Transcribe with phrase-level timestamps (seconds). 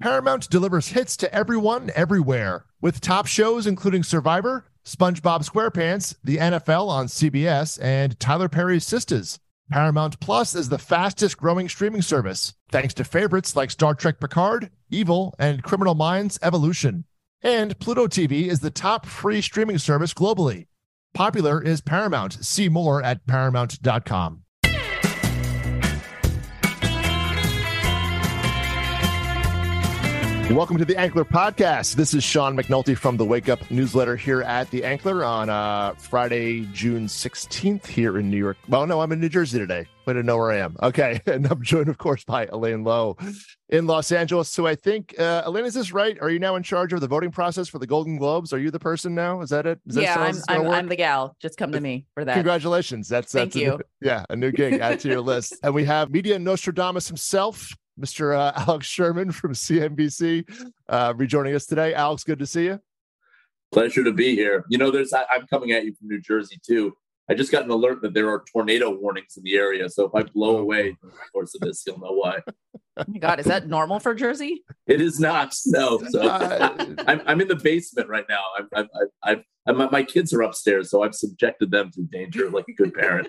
[0.00, 6.88] Paramount delivers hits to everyone, everywhere, with top shows including Survivor, SpongeBob SquarePants, the NFL
[6.88, 9.38] on CBS, and Tyler Perry's Sistas.
[9.70, 14.70] Paramount Plus is the fastest growing streaming service, thanks to favorites like Star Trek Picard,
[14.88, 17.04] Evil, and Criminal Minds Evolution.
[17.42, 20.66] And Pluto TV is the top free streaming service globally.
[21.12, 22.42] Popular is Paramount.
[22.44, 24.44] See more at paramount.com.
[30.50, 31.94] Welcome to the Ankler Podcast.
[31.94, 35.94] This is Sean McNulty from the Wake Up newsletter here at the Ankler on uh,
[35.94, 38.58] Friday, June 16th here in New York.
[38.68, 39.86] Well, no, I'm in New Jersey today.
[40.06, 40.76] Way to know where I am.
[40.82, 41.20] Okay.
[41.26, 43.16] And I'm joined, of course, by Elaine Low
[43.68, 44.48] in Los Angeles.
[44.48, 46.18] So I think, uh, Elaine, is this right?
[46.20, 48.52] Are you now in charge of the voting process for the Golden Globes?
[48.52, 49.42] Are you the person now?
[49.42, 49.78] Is that it?
[49.86, 51.36] Is yeah, I'm, I'm, I'm, the gal.
[51.40, 52.34] Just come to me for that.
[52.34, 53.08] Congratulations.
[53.08, 53.74] That's, Thank that's you.
[53.74, 54.80] A new, yeah, a new gig.
[54.80, 55.54] Add to your list.
[55.62, 58.36] And we have Media Nostradamus himself, Mr.
[58.36, 61.94] Uh, Alex Sherman from CNBC, uh, rejoining us today.
[61.94, 62.80] Alex, good to see you.
[63.72, 64.64] Pleasure to be here.
[64.68, 66.94] You know, there's I, I'm coming at you from New Jersey too.
[67.30, 69.88] I just got an alert that there are tornado warnings in the area.
[69.88, 72.40] So if I blow away in the course of this, you'll know why.
[72.96, 74.62] Oh my God, is that normal for Jersey?
[74.86, 75.54] It is not.
[75.64, 76.02] No.
[76.10, 78.42] So I'm, I'm in the basement right now.
[78.58, 78.88] I'm, I'm,
[79.22, 79.44] I'm,
[79.80, 83.28] I'm, my kids are upstairs, so I've subjected them to danger like a good parent.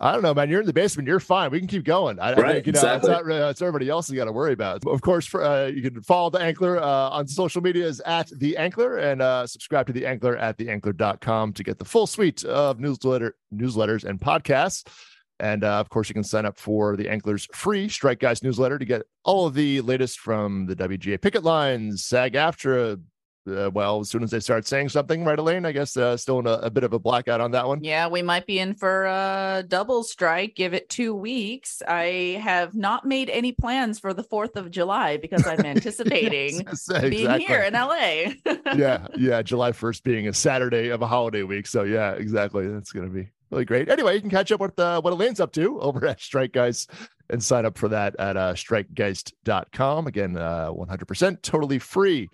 [0.00, 0.50] I don't know, man.
[0.50, 1.08] You're in the basement.
[1.08, 1.50] You're fine.
[1.50, 2.18] We can keep going.
[2.18, 3.10] I, right, I think you know exactly.
[3.10, 4.86] it's not really, it's everybody else you got to worry about.
[4.86, 8.28] Of course, for, uh, you can follow the Ankler uh, on social media is at
[8.38, 12.44] the Ankler and uh, subscribe to the Ankler at theankler.com to get the full suite
[12.44, 14.84] of newsletter newsletters and podcasts.
[15.40, 18.78] And uh, of course, you can sign up for the Ankler's free Strike Guys newsletter
[18.78, 23.00] to get all of the latest from the WGA picket lines, SAG AFTRA.
[23.46, 25.66] Uh, well, as soon as they start saying something, right, Elaine?
[25.66, 27.84] I guess uh, still in a, a, bit of a blackout on that one.
[27.84, 30.54] Yeah, we might be in for a double strike.
[30.54, 31.82] Give it two weeks.
[31.86, 36.88] I have not made any plans for the 4th of July because I'm anticipating yes,
[37.02, 38.32] being here in LA.
[38.74, 39.42] yeah, yeah.
[39.42, 41.66] July 1st being a Saturday of a holiday week.
[41.66, 42.66] So, yeah, exactly.
[42.66, 43.90] That's going to be really great.
[43.90, 46.86] Anyway, you can catch up with uh, what Elaine's up to over at Strike Guys
[47.30, 50.06] and sign up for that at uh, strikegeist.com.
[50.06, 52.28] Again, uh, 100% totally free.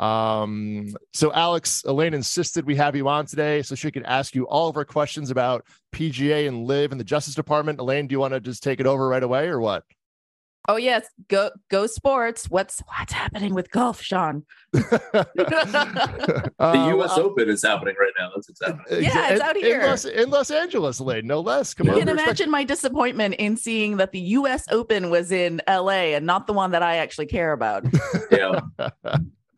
[0.00, 4.44] Um, so Alex, Elaine insisted we have you on today so she could ask you
[4.48, 7.78] all of her questions about PGA and LIV in the Justice Department.
[7.80, 9.84] Elaine, do you want to just take it over right away or what?
[10.68, 12.48] Oh yes, go go sports.
[12.50, 14.44] What's what's happening with golf, Sean?
[14.72, 17.16] the Uh, U.S.
[17.16, 18.30] Open is happening right now.
[18.34, 19.02] That's what's happening.
[19.04, 19.82] Yeah, it's in, out in here.
[19.84, 21.72] Los, in Los Angeles, Elaine, no less.
[21.72, 24.66] Come You on, can respect- imagine my disappointment in seeing that the U.S.
[24.70, 26.12] Open was in L.A.
[26.14, 27.84] and not the one that I actually care about.
[28.30, 28.60] Yeah.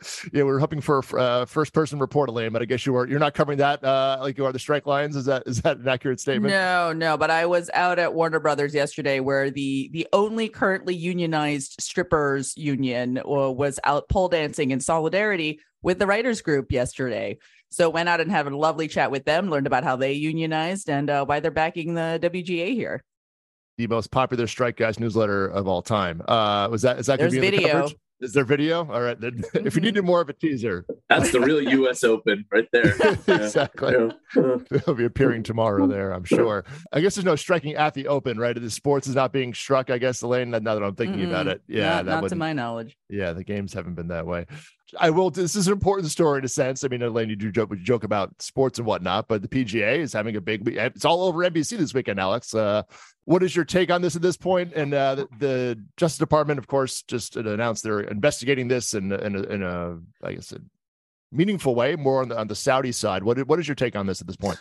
[0.32, 2.96] yeah, we were hoping for a uh, first person report, Elaine, but I guess you
[2.96, 5.16] are you're not covering that uh, like you are the strike lines.
[5.16, 6.52] Is that is that an accurate statement?
[6.52, 10.94] No, no, but I was out at Warner Brothers yesterday, where the the only currently
[10.94, 17.38] unionized strippers union uh, was out pole dancing in solidarity with the writers group yesterday.
[17.70, 20.90] So went out and had a lovely chat with them, learned about how they unionized
[20.90, 23.02] and uh, why they're backing the WGA here.
[23.78, 26.20] The most popular strike guys newsletter of all time.
[26.28, 27.72] Uh, was that is that going to be in the video.
[27.72, 27.96] coverage?
[28.22, 28.91] Is there video?
[28.91, 30.06] All right, then if you needed mm-hmm.
[30.06, 32.05] more of a teaser, That's the real U.S.
[32.05, 32.94] Open right there.
[33.27, 33.37] Yeah.
[33.37, 33.94] exactly.
[34.37, 34.56] Yeah.
[34.71, 36.65] It'll be appearing tomorrow there, I'm sure.
[36.93, 38.59] I guess there's no striking at the open, right?
[38.59, 40.50] The sports is not being struck, I guess, Elaine.
[40.50, 41.53] Now that I'm thinking about Mm-mm.
[41.53, 41.62] it.
[41.69, 42.97] Yeah, not, that not to my knowledge.
[43.09, 44.47] Yeah, the games haven't been that way.
[44.98, 45.30] I will.
[45.30, 46.84] This is an important story in a sense.
[46.84, 50.12] I mean, Elaine, you do joke, joke about sports and whatnot, but the PGA is
[50.12, 50.66] having a big.
[50.69, 52.54] It's all over NBC this weekend, Alex.
[52.54, 52.82] Uh,
[53.25, 54.72] what is your take on this at this point?
[54.75, 59.36] And uh, the, the Justice Department, of course, just announced they're investigating this in, in,
[59.36, 60.60] a, in a, I guess, a
[61.31, 63.25] meaningful way, more on the on the Saudi side.
[63.25, 64.58] What what is your take on this at this point?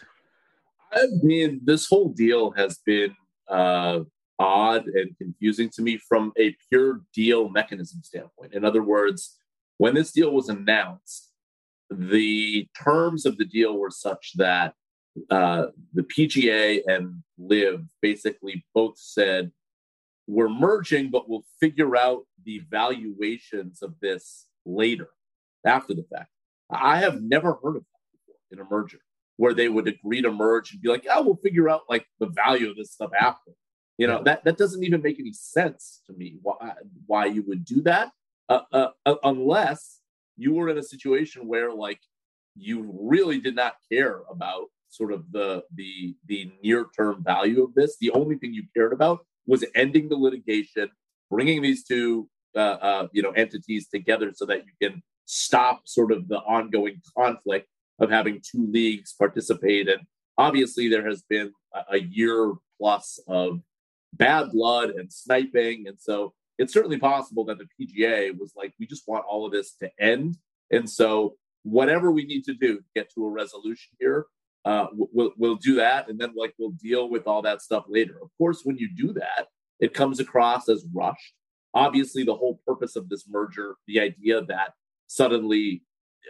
[0.94, 3.16] I mean, this whole deal has been
[3.48, 4.02] uh,
[4.40, 8.54] odd and confusing to me from a pure deal mechanism standpoint.
[8.54, 9.38] In other words,
[9.82, 11.32] when this deal was announced,
[11.90, 14.76] the terms of the deal were such that
[15.32, 15.66] uh,
[15.96, 19.52] the PGA and LIV basically both said,
[20.28, 25.10] we're merging, but we'll figure out the valuations of this later,
[25.66, 26.30] after the fact.
[26.70, 29.00] I have never heard of that before in a merger
[29.38, 32.28] where they would agree to merge and be like, oh, we'll figure out like the
[32.28, 33.50] value of this stuff after.
[33.98, 36.74] You know, that, that doesn't even make any sense to me why,
[37.08, 38.12] why you would do that
[38.52, 40.00] uh, uh, uh, unless
[40.36, 42.02] you were in a situation where like
[42.56, 47.74] you really did not care about sort of the the the near term value of
[47.74, 47.98] this.
[48.02, 50.90] The only thing you cared about was ending the litigation,
[51.30, 56.12] bringing these two uh, uh, you know entities together so that you can stop sort
[56.12, 57.68] of the ongoing conflict
[58.00, 59.88] of having two leagues participate.
[59.88, 60.02] And
[60.38, 63.62] obviously, there has been a, a year plus of
[64.14, 68.86] bad blood and sniping, and so it's certainly possible that the PGA was like, we
[68.86, 70.38] just want all of this to end.
[70.70, 74.28] And so, whatever we need to do to get to a resolution here,
[74.64, 76.08] uh, we'll, we'll do that.
[76.08, 78.16] And then, like, we'll deal with all that stuff later.
[78.22, 79.48] Of course, when you do that,
[79.80, 81.34] it comes across as rushed.
[81.74, 84.74] Obviously, the whole purpose of this merger, the idea that
[85.08, 85.82] suddenly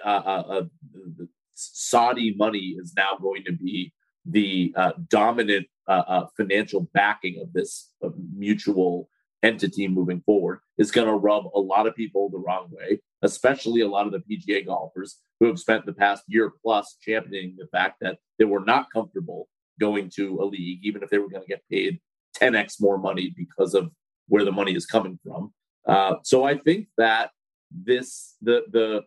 [0.05, 1.25] uh, uh, uh
[1.55, 3.93] Saudi money is now going to be
[4.25, 7.91] the uh, dominant uh, financial backing of this
[8.33, 9.09] mutual
[9.43, 13.81] entity moving forward is going to rub a lot of people the wrong way, especially
[13.81, 17.67] a lot of the PGA golfers who have spent the past year plus championing the
[17.67, 19.47] fact that they were not comfortable
[19.79, 21.99] going to a league, even if they were going to get paid
[22.39, 23.91] 10x more money because of
[24.27, 25.51] where the money is coming from.
[25.87, 27.31] Uh, so I think that
[27.71, 29.03] this the the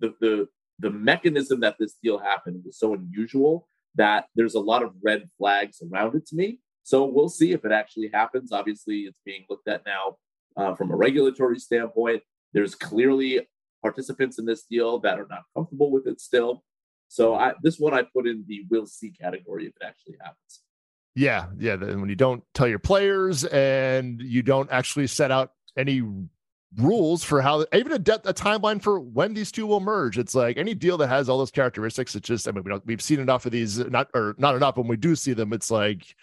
[0.00, 0.48] the the
[0.80, 5.28] the mechanism that this deal happened was so unusual that there's a lot of red
[5.38, 6.58] flags around it to me.
[6.84, 8.52] So we'll see if it actually happens.
[8.52, 10.16] Obviously, it's being looked at now
[10.56, 12.22] uh, from a regulatory standpoint.
[12.52, 13.48] There's clearly
[13.82, 16.62] participants in this deal that are not comfortable with it still.
[17.08, 20.60] So I, this one I put in the we'll see category if it actually happens.
[21.14, 21.76] Yeah, yeah.
[21.76, 26.02] Then When you don't tell your players and you don't actually set out any
[26.76, 30.18] rules for how even a, de- a timeline for when these two will merge.
[30.18, 32.14] It's like any deal that has all those characteristics.
[32.14, 34.76] It's just I mean we don't, we've seen enough of these not or not enough.
[34.76, 36.16] When we do see them, it's like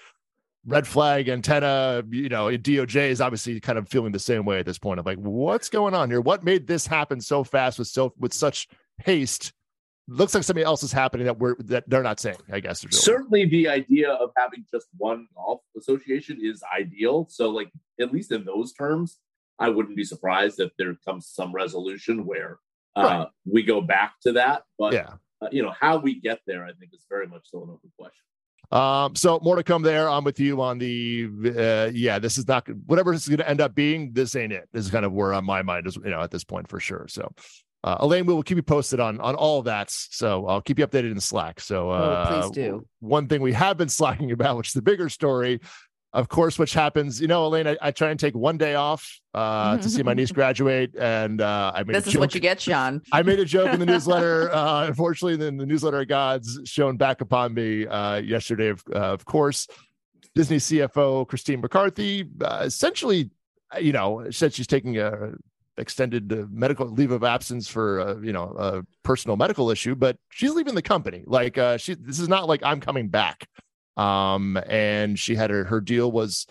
[0.65, 2.03] red flag antenna.
[2.09, 5.05] You know, DOJ is obviously kind of feeling the same way at this point of
[5.05, 6.21] like what's going on here?
[6.21, 8.67] What made this happen so fast with so with such
[8.97, 9.53] haste?
[10.07, 12.37] Looks like something else is happening that we're that they're not saying.
[12.51, 17.27] I guess certainly the idea of having just one golf association is ideal.
[17.29, 19.19] So like at least in those terms
[19.61, 22.59] I wouldn't be surprised if there comes some resolution where
[22.95, 23.27] uh, right.
[23.45, 24.63] we go back to that.
[24.77, 25.13] But yeah.
[25.41, 27.91] Uh, you know how we get there, I think, is very much still an open
[27.97, 28.23] question.
[28.71, 30.09] Um, so more to come there.
[30.09, 32.19] I'm with you on the uh, yeah.
[32.19, 34.13] This is not whatever it's going to end up being.
[34.13, 34.69] This ain't it.
[34.71, 36.79] This is kind of where on my mind is you know at this point for
[36.79, 37.07] sure.
[37.09, 37.31] So.
[37.83, 39.89] Uh, Elaine, we will keep you posted on on all of that.
[39.89, 41.59] So I'll keep you updated in Slack.
[41.59, 42.85] So uh, oh, please do.
[42.99, 45.59] One thing we have been slacking about, which is the bigger story,
[46.13, 49.19] of course, which happens, you know, Elaine, I, I try and take one day off
[49.33, 50.93] uh, to see my niece graduate.
[50.97, 53.01] And uh, I made this is what you get, Sean.
[53.13, 54.49] I made a joke in the newsletter.
[54.61, 58.67] Uh, unfortunately, then the newsletter gods shone back upon me uh, yesterday.
[58.67, 59.67] Of, uh, of course,
[60.35, 63.29] Disney CFO Christine McCarthy uh, essentially,
[63.79, 65.31] you know, said she's taking a
[65.77, 70.53] extended medical leave of absence for uh, you know a personal medical issue, but she's
[70.53, 71.23] leaving the company.
[71.25, 73.47] Like uh, she, this is not like I'm coming back.
[74.01, 76.47] Um, and she had her, her deal was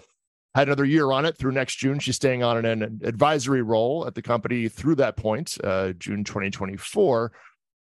[0.54, 1.98] had another year on it through next June.
[1.98, 6.24] She's staying on an, an advisory role at the company through that point, uh, June
[6.24, 7.32] 2024.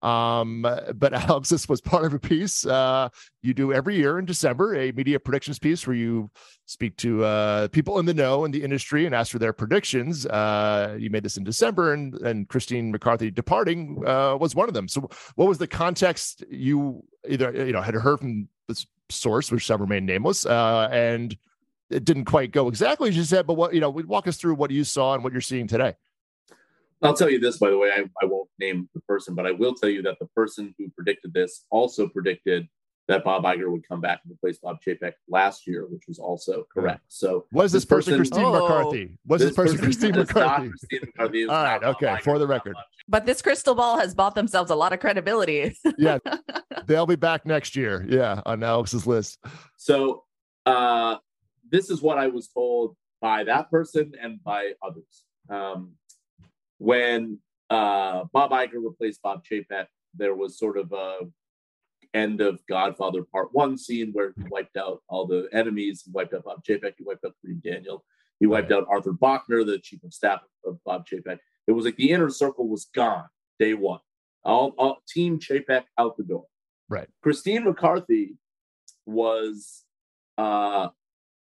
[0.05, 0.63] Um,
[0.95, 3.09] but Alex, this was part of a piece uh,
[3.43, 6.31] you do every year in December, a media predictions piece where you
[6.67, 10.27] speak to uh, people in the know in the industry and ask for their predictions.
[10.27, 14.75] Uh, you made this in December, and, and Christine McCarthy departing uh, was one of
[14.75, 14.89] them.
[14.89, 19.63] So, what was the context you either you know had heard from this source, which
[19.63, 21.37] shall remain nameless, uh, and
[21.91, 23.47] it didn't quite go exactly as you said.
[23.47, 25.67] But what you know, we walk us through what you saw and what you're seeing
[25.67, 25.95] today.
[27.03, 29.51] I'll tell you this, by the way, I, I won't name the person, but I
[29.51, 32.67] will tell you that the person who predicted this also predicted
[33.07, 36.67] that Bob Iger would come back and replace Bob Chapek last year, which was also
[36.73, 37.03] correct.
[37.09, 39.19] So was this, this person, person Christine oh, McCarthy?
[39.27, 40.69] Was this, this person, person Christine McCarthy?
[40.71, 42.77] Christine McCarthy All right, okay, for the record.
[43.09, 45.77] But this crystal ball has bought themselves a lot of credibility.
[45.99, 46.19] yeah,
[46.87, 48.07] they'll be back next year.
[48.09, 49.39] Yeah, on Alex's list.
[49.77, 50.25] So
[50.65, 51.17] uh,
[51.71, 55.25] this is what I was told by that person and by others.
[55.51, 55.93] Um,
[56.79, 61.19] when uh, Bob Iger replaced Bob Chapek, there was sort of a
[62.15, 66.03] end of Godfather Part One scene where he wiped out all the enemies.
[66.05, 66.95] He wiped out Bob Chapek.
[66.97, 68.05] He wiped out Kareem Daniel.
[68.41, 71.39] He wiped out Arthur Bochner, the chief of staff of Bob Chapek.
[71.67, 73.27] It was like the inner circle was gone
[73.59, 74.01] day one.
[74.45, 76.47] All, all team Chapek out the door.
[76.89, 77.09] Right.
[77.23, 78.37] Christine McCarthy
[79.07, 79.85] was,
[80.37, 80.89] uh,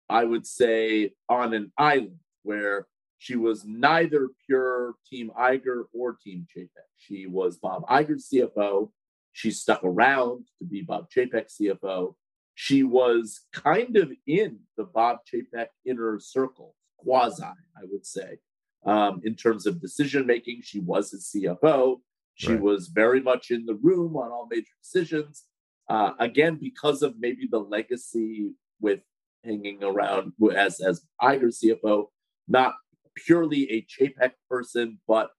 [0.09, 2.87] I would say, on an island where
[3.17, 6.89] she was neither pure Team Iger or Team Chapek.
[6.97, 8.91] She was Bob Iger's CFO.
[9.33, 12.15] She stuck around to be Bob Chapek's CFO.
[12.55, 18.39] She was kind of in the Bob Chapek inner circle, quasi, I would say.
[18.85, 22.01] Um, in terms of decision making, she was his CFO.
[22.35, 22.61] She right.
[22.61, 25.45] was very much in the room on all major decisions.
[25.87, 29.01] Uh, again, because of maybe the legacy with
[29.43, 32.07] hanging around as as Iger CFO,
[32.47, 32.75] not
[33.15, 35.31] purely a Chapek person, but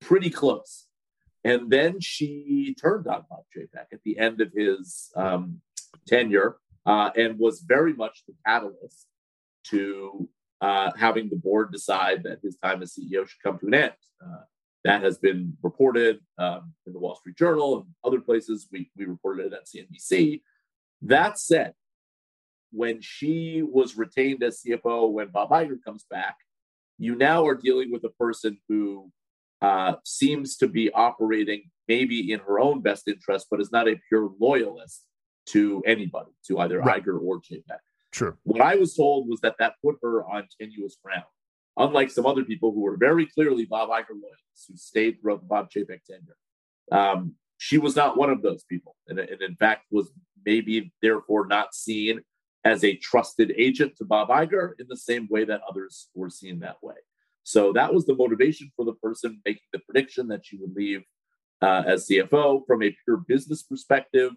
[0.00, 0.86] pretty close.
[1.44, 5.60] And then she turned on Bob Chapek at the end of his um,
[6.06, 9.06] tenure uh, and was very much the catalyst
[9.64, 10.28] to
[10.60, 13.92] uh, having the board decide that his time as CEO should come to an end.
[14.24, 14.44] Uh,
[14.84, 18.68] that has been reported um, in the Wall Street Journal and other places.
[18.70, 20.42] We, we reported it at CNBC.
[21.02, 21.72] That said,
[22.70, 26.36] when she was retained as CFO, when Bob Iger comes back,
[26.98, 29.10] you now are dealing with a person who
[29.64, 33.98] uh, seems to be operating maybe in her own best interest, but is not a
[34.08, 35.04] pure loyalist
[35.46, 37.02] to anybody, to either right.
[37.02, 37.78] Iger or Chapek.
[38.12, 38.36] True.
[38.44, 41.24] What I was told was that that put her on tenuous ground,
[41.78, 45.46] unlike some other people who were very clearly Bob Iger loyalists who stayed throughout the
[45.46, 46.36] Bob Chapek tenure.
[46.92, 50.10] Um, she was not one of those people, and, and in fact was
[50.44, 52.20] maybe therefore not seen
[52.64, 56.60] as a trusted agent to Bob Iger in the same way that others were seen
[56.60, 56.96] that way.
[57.44, 61.02] So that was the motivation for the person making the prediction that she would leave
[61.62, 62.66] uh, as CFO.
[62.66, 64.32] From a pure business perspective,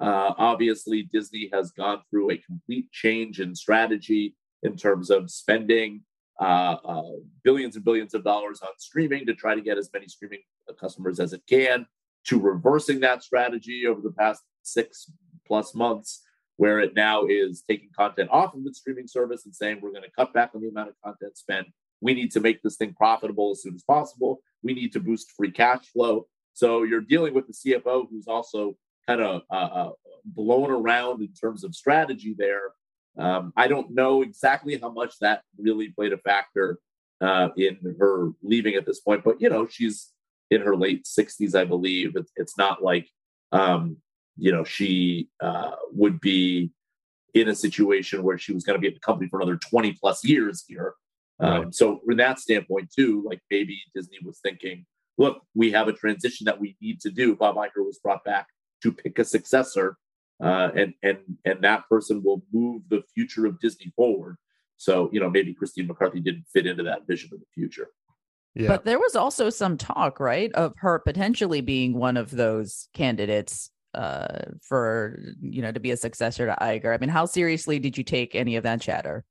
[0.00, 6.02] uh, obviously, Disney has gone through a complete change in strategy in terms of spending
[6.38, 7.02] uh, uh
[7.44, 10.40] billions and billions of dollars on streaming to try to get as many streaming
[10.78, 11.86] customers as it can,
[12.24, 15.10] to reversing that strategy over the past six
[15.46, 16.22] plus months
[16.56, 20.02] where it now is taking content off of its streaming service and saying we're going
[20.02, 21.66] to cut back on the amount of content spent.
[22.00, 24.40] We need to make this thing profitable as soon as possible.
[24.62, 26.26] We need to boost free cash flow.
[26.52, 28.76] So you're dealing with the CFO who's also
[29.06, 29.90] kind of uh, uh,
[30.24, 32.72] blown around in terms of strategy there.
[33.18, 36.78] Um, I don't know exactly how much that really played a factor
[37.20, 40.12] uh, in her leaving at this point, but you know she's
[40.50, 42.14] in her late 60s, I believe.
[42.14, 43.08] It's, it's not like
[43.52, 43.96] um,
[44.36, 46.70] you know, she uh, would be
[47.34, 49.92] in a situation where she was going to be at the company for another 20
[49.92, 50.94] plus years here.
[51.38, 51.72] Um.
[51.72, 54.86] So, from that standpoint, too, like maybe Disney was thinking,
[55.18, 57.36] look, we have a transition that we need to do.
[57.36, 58.48] Bob Iger was brought back
[58.82, 59.96] to pick a successor,
[60.42, 64.36] uh, and and and that person will move the future of Disney forward.
[64.78, 67.88] So, you know, maybe Christine McCarthy didn't fit into that vision of the future.
[68.54, 68.68] Yeah.
[68.68, 73.70] But there was also some talk, right, of her potentially being one of those candidates
[73.96, 76.94] uh, for you know to be a successor to Iger?
[76.94, 79.24] I mean, how seriously did you take any of that chatter?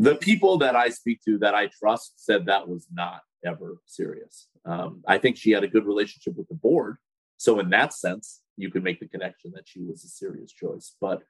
[0.00, 4.48] The people that I speak to that I trust said that was not ever serious.
[4.64, 6.96] Um, I think she had a good relationship with the board,
[7.36, 10.96] so in that sense, you could make the connection that she was a serious choice.
[11.02, 11.20] But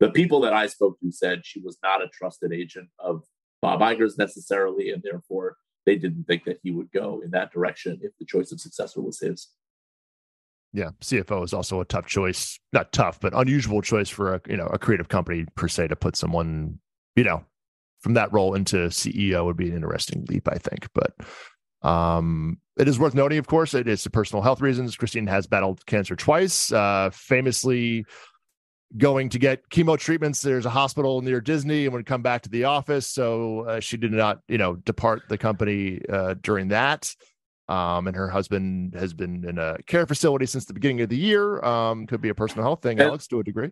[0.00, 3.22] the people that I spoke to said she was not a trusted agent of
[3.62, 8.00] Bob Iger's necessarily, and therefore they didn't think that he would go in that direction
[8.02, 9.48] if the choice of successor was his.
[10.74, 12.60] Yeah, CFO is also a tough choice.
[12.74, 15.96] Not tough, but unusual choice for a you know a creative company per se to
[15.96, 16.80] put someone
[17.16, 17.46] you know
[18.00, 20.88] from that role into CEO would be an interesting leap, I think.
[20.94, 21.14] But
[21.82, 24.96] um, it is worth noting, of course, it is for personal health reasons.
[24.96, 28.04] Christine has battled cancer twice, uh, famously
[28.96, 30.42] going to get chemo treatments.
[30.42, 33.06] There's a hospital near Disney and would come back to the office.
[33.06, 37.14] So uh, she did not, you know, depart the company uh, during that.
[37.68, 41.16] Um, and her husband has been in a care facility since the beginning of the
[41.16, 41.64] year.
[41.64, 43.70] Um, could be a personal health thing, Alex, to a degree.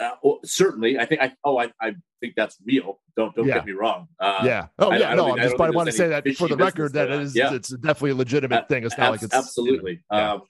[0.00, 3.00] Uh, well, certainly, I think I oh I, I think that's real.
[3.16, 3.56] Don't don't yeah.
[3.56, 4.08] get me wrong.
[4.18, 4.66] Uh, yeah.
[4.78, 5.10] Oh yeah.
[5.10, 7.10] I, I no, think, I just I want to say that for the record that
[7.10, 7.52] it is yeah.
[7.52, 8.84] it's definitely a legitimate uh, thing.
[8.84, 10.02] It's not like it's absolutely.
[10.10, 10.42] You know, um,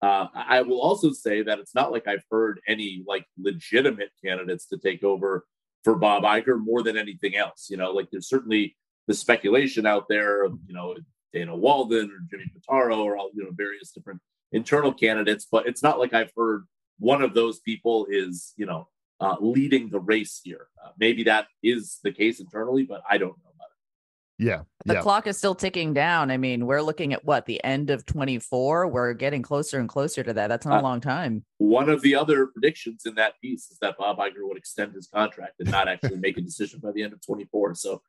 [0.00, 4.66] uh, I will also say that it's not like I've heard any like legitimate candidates
[4.66, 5.44] to take over
[5.82, 7.66] for Bob Iger more than anything else.
[7.68, 8.76] You know, like there's certainly
[9.08, 10.46] the speculation out there.
[10.46, 10.94] You know,
[11.32, 14.20] Dana Walden or Jimmy Pitaro or all you know various different
[14.52, 16.64] internal candidates, but it's not like I've heard
[16.98, 18.88] one of those people is you know
[19.20, 20.68] uh, leading the race here.
[20.84, 24.44] Uh, maybe that is the case internally, but I don't know about it.
[24.44, 25.02] Yeah, the yeah.
[25.02, 26.30] clock is still ticking down.
[26.30, 28.86] I mean, we're looking at what the end of 24.
[28.86, 30.48] We're getting closer and closer to that.
[30.48, 31.44] That's not uh, a long time.
[31.58, 35.08] One of the other predictions in that piece is that Bob Iger would extend his
[35.08, 37.74] contract and not actually make a decision by the end of 24.
[37.74, 38.02] So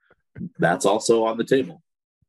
[0.60, 1.82] that's also on the table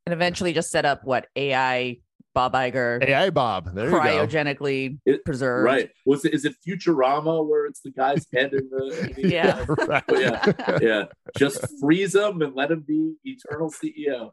[0.07, 1.99] and eventually just set up what AI
[2.35, 5.65] Bob Iger AI Bob there cryogenically it, preserved.
[5.65, 5.91] Right.
[6.07, 9.65] Was it is it Futurama where it's the guy's head in the, in the yeah.
[9.69, 10.05] Right.
[10.11, 10.79] yeah.
[10.81, 11.05] Yeah.
[11.37, 14.31] Just freeze him and let him be eternal CEO.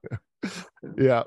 [0.98, 1.24] Yeah.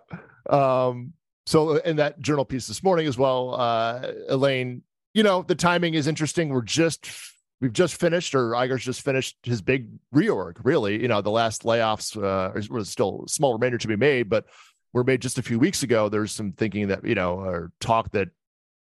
[0.48, 1.14] Um
[1.46, 4.82] so in that journal piece this morning as well, uh Elaine,
[5.14, 6.50] you know, the timing is interesting.
[6.50, 7.08] We're just
[7.60, 10.56] we've just finished, or Iger's just finished his big reorg.
[10.62, 14.28] Really, you know, the last layoffs uh, was still a small remainder to be made,
[14.28, 14.46] but
[14.92, 16.08] were made just a few weeks ago.
[16.08, 18.28] There's some thinking that you know, or talk that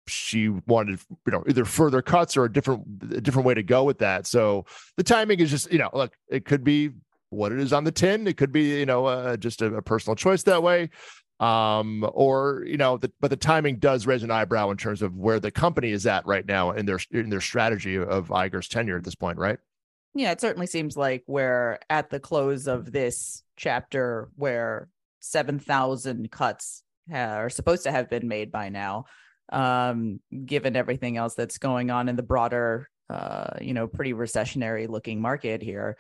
[0.08, 3.84] she wanted, you know, either further cuts or a different, a different way to go
[3.84, 4.26] with that.
[4.26, 4.66] So
[4.98, 6.90] the timing is just, you know, look, it could be
[7.30, 8.28] what it is on the tin.
[8.28, 10.90] It could be, you know, uh, just a, a personal choice that way
[11.40, 15.16] um or you know the, but the timing does raise an eyebrow in terms of
[15.16, 18.98] where the company is at right now in their in their strategy of Iger's tenure
[18.98, 19.58] at this point right
[20.14, 24.90] Yeah, it certainly seems like we're at the close of this chapter where
[25.20, 26.84] 7,000 cuts
[27.14, 29.06] are supposed to have been made by now,
[29.52, 34.88] um, given everything else that's going on in the broader, uh, you know, pretty recessionary
[34.88, 35.98] looking market here.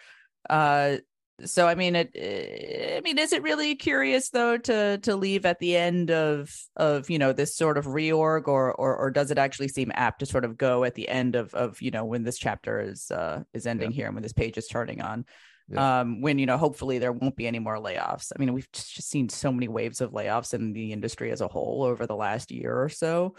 [0.49, 0.97] Uh,
[1.45, 2.11] so I mean, it.
[2.15, 6.53] Eh, I mean, is it really curious though to to leave at the end of
[6.75, 10.19] of you know this sort of reorg, or or or does it actually seem apt
[10.19, 13.09] to sort of go at the end of of you know when this chapter is
[13.11, 13.95] uh is ending yeah.
[13.95, 15.25] here and when this page is turning on?
[15.71, 16.01] Yeah.
[16.01, 18.31] Um, when you know, hopefully there won't be any more layoffs.
[18.35, 21.47] I mean, we've just seen so many waves of layoffs in the industry as a
[21.47, 23.35] whole over the last year or so.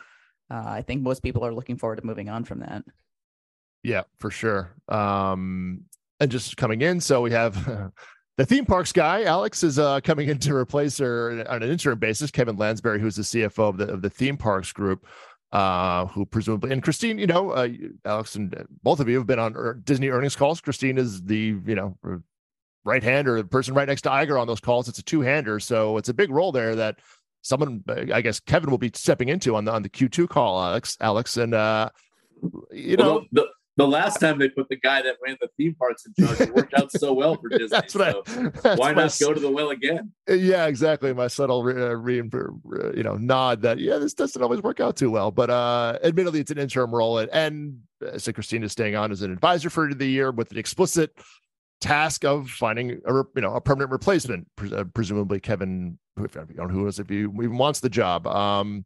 [0.50, 2.84] Uh, I think most people are looking forward to moving on from that.
[3.82, 4.74] Yeah, for sure.
[4.88, 5.84] Um,
[6.18, 7.00] and just coming in.
[7.00, 7.54] So we have
[8.36, 11.98] the theme parks guy, Alex, is uh, coming in to replace her on an interim
[11.98, 12.30] basis.
[12.30, 15.06] Kevin Lansberry, who's the CFO of the of the theme parks group,
[15.52, 17.68] uh, who presumably and Christine, you know, uh,
[18.04, 20.60] Alex and both of you have been on Disney earnings calls.
[20.60, 21.96] Christine is the you know
[22.84, 24.88] right hand or the person right next to Iger on those calls.
[24.88, 27.00] It's a two hander, so it's a big role there that
[27.42, 30.62] someone, I guess, Kevin will be stepping into on the on the Q two call,
[30.62, 31.90] Alex, Alex, and uh,
[32.70, 33.12] you know.
[33.14, 33.48] Well, the, the
[33.86, 36.74] last time they put the guy that ran the theme parks in charge, it worked
[36.74, 37.68] out so well for Disney.
[37.68, 40.12] that's what so I, why not go to the well again?
[40.28, 41.12] Yeah, exactly.
[41.12, 44.80] My subtle re, uh, re, uh, you know nod that yeah, this doesn't always work
[44.80, 45.30] out too well.
[45.30, 49.12] But uh admittedly, it's an interim role, and, and uh, so Christina is staying on
[49.12, 51.12] as an advisor for the year with an explicit
[51.80, 54.46] task of finding a you know a permanent replacement.
[54.94, 58.26] Presumably, Kevin, who, who knows if he even wants the job.
[58.26, 58.84] Um,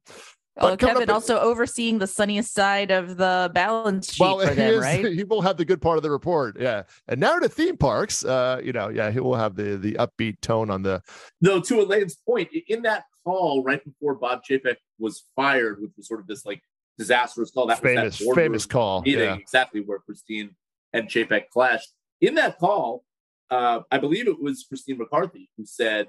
[0.56, 4.80] well, Kevin also overseeing the sunniest side of the balance sheet well, for them, is,
[4.80, 5.04] right?
[5.04, 6.84] He will have the good part of the report, yeah.
[7.08, 10.40] And now to theme parks, uh, you know, yeah, he will have the the upbeat
[10.40, 11.02] tone on the.
[11.40, 16.06] Though to Elaine's point, in that call right before Bob Chapek was fired, which was
[16.06, 16.62] sort of this like
[16.98, 19.34] disastrous call, that famous was that famous call, meeting yeah.
[19.34, 20.54] exactly where Christine
[20.92, 21.92] and Chapek clashed.
[22.20, 23.04] In that call,
[23.50, 26.08] uh, I believe it was Christine McCarthy who said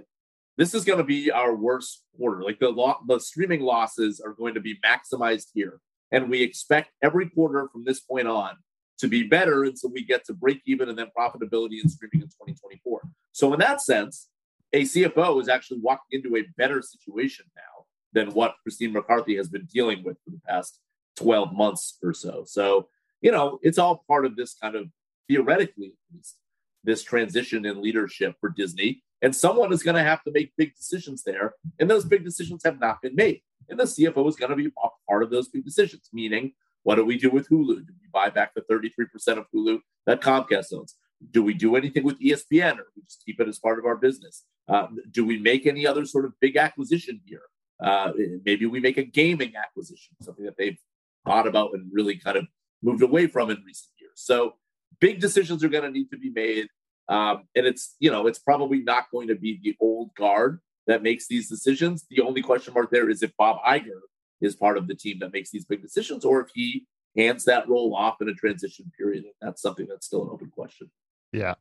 [0.58, 2.44] this is going to be our worst quarter.
[2.44, 5.80] Like the lo- the streaming losses are going to be maximized here,
[6.12, 8.56] and we expect every quarter from this point on
[9.00, 12.30] to be better until we get to break even and then profitability in streaming in
[12.30, 13.02] 2024.
[13.34, 14.30] So in that sense,
[14.72, 19.50] a CFO is actually walking into a better situation now than what Christine McCarthy has
[19.50, 20.80] been dealing with for the past
[21.18, 22.44] 12 months or so.
[22.48, 22.88] So,
[23.22, 24.88] you know, it's all part of this kind of
[25.28, 26.38] theoretically at least
[26.84, 30.76] this transition in leadership for Disney and someone is going to have to make big
[30.76, 31.54] decisions there.
[31.80, 33.42] And those big decisions have not been made.
[33.70, 34.70] And the CFO is going to be
[35.10, 37.88] part of those big decisions, meaning, what do we do with Hulu?
[37.88, 40.96] Do we buy back the 33% of Hulu that Comcast owns?
[41.32, 43.96] Do we do anything with ESPN or we just keep it as part of our
[43.96, 44.44] business?
[44.68, 47.42] Uh, do we make any other sort of big acquisition here?
[47.84, 48.12] Uh,
[48.46, 50.78] maybe we make a gaming acquisition, something that they've
[51.26, 52.46] thought about and really kind of
[52.84, 54.14] moved away from in recent years.
[54.16, 54.56] So
[55.00, 56.68] big decisions are going to need to be made.
[57.08, 61.04] Um, and it's, you know, it's probably not going to be the old guard that
[61.04, 62.06] makes these decisions.
[62.10, 64.02] The only question mark there is if Bob Iger
[64.42, 66.86] is part of the team that makes these big decisions or if he
[67.18, 69.24] hands that role off in a transition period.
[69.42, 70.92] That's something that's still an open question.
[71.32, 71.56] Yeah.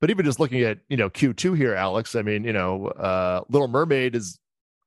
[0.00, 3.42] But even just looking at, you know, Q2 here, Alex, I mean, you know, uh,
[3.48, 4.38] Little Mermaid is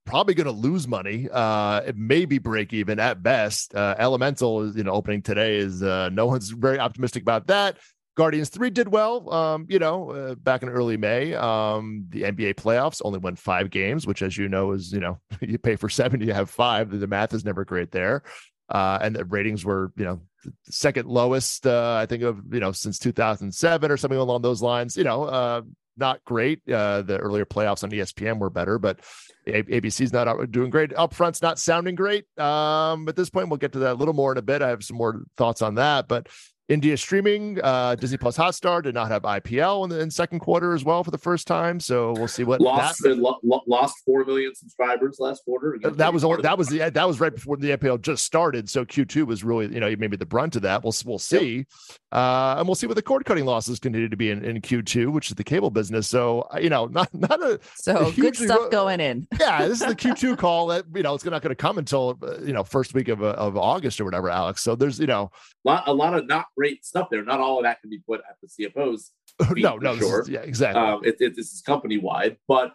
[0.05, 1.27] probably going to lose money.
[1.31, 3.73] Uh, it may be break even at best.
[3.73, 7.77] Uh, Elemental is, you know, opening today is uh, no one's very optimistic about that.
[8.17, 11.36] Guardians 3 did well, um, you know, uh, back in early May.
[11.36, 15.19] Um, the NBA playoffs only won five games, which, as you know, is, you know,
[15.41, 16.89] you pay for seven, you have five.
[16.89, 18.23] The math is never great there.
[18.69, 20.19] Uh, and the ratings were, you know,
[20.63, 24.97] second lowest, uh, I think, of, you know, since 2007 or something along those lines.
[24.97, 25.62] You know, uh,
[25.95, 26.62] not great.
[26.67, 28.99] Uh, the earlier playoffs on ESPN were better, but
[29.47, 30.89] ABC's not doing great.
[30.89, 32.25] Upfront's not sounding great.
[32.39, 34.63] Um, at this point, we'll get to that a little more in a bit.
[34.63, 36.27] I have some more thoughts on that, but
[36.69, 40.73] India streaming, uh, Disney Plus Hotstar did not have IPL in the in second quarter
[40.73, 41.80] as well for the first time.
[41.80, 45.80] So we'll see what lost that, lo- lost four million subscribers last quarter.
[45.82, 48.69] That was only, that was the that was right before the IPL just started.
[48.69, 50.84] So Q2 was really you know maybe the brunt of that.
[50.84, 51.67] We'll we'll see, yep.
[52.12, 55.12] uh, and we'll see what the cord cutting losses continue to be in, in Q2,
[55.13, 56.10] which is the cable business.
[56.10, 59.25] So uh, you know not not a so a good stuff going in.
[59.39, 62.19] yeah, this is the Q2 call that you know it's not going to come until
[62.21, 64.62] uh, you know first week of of August or whatever, Alex.
[64.62, 65.32] So there's you know
[65.65, 67.24] a lot, a lot of not great stuff there.
[67.24, 69.12] Not all of that can be put at the CFO's.
[69.56, 70.22] no, no, sure.
[70.22, 70.82] Is, yeah, exactly.
[70.82, 72.74] Um, it, it, this is company wide, but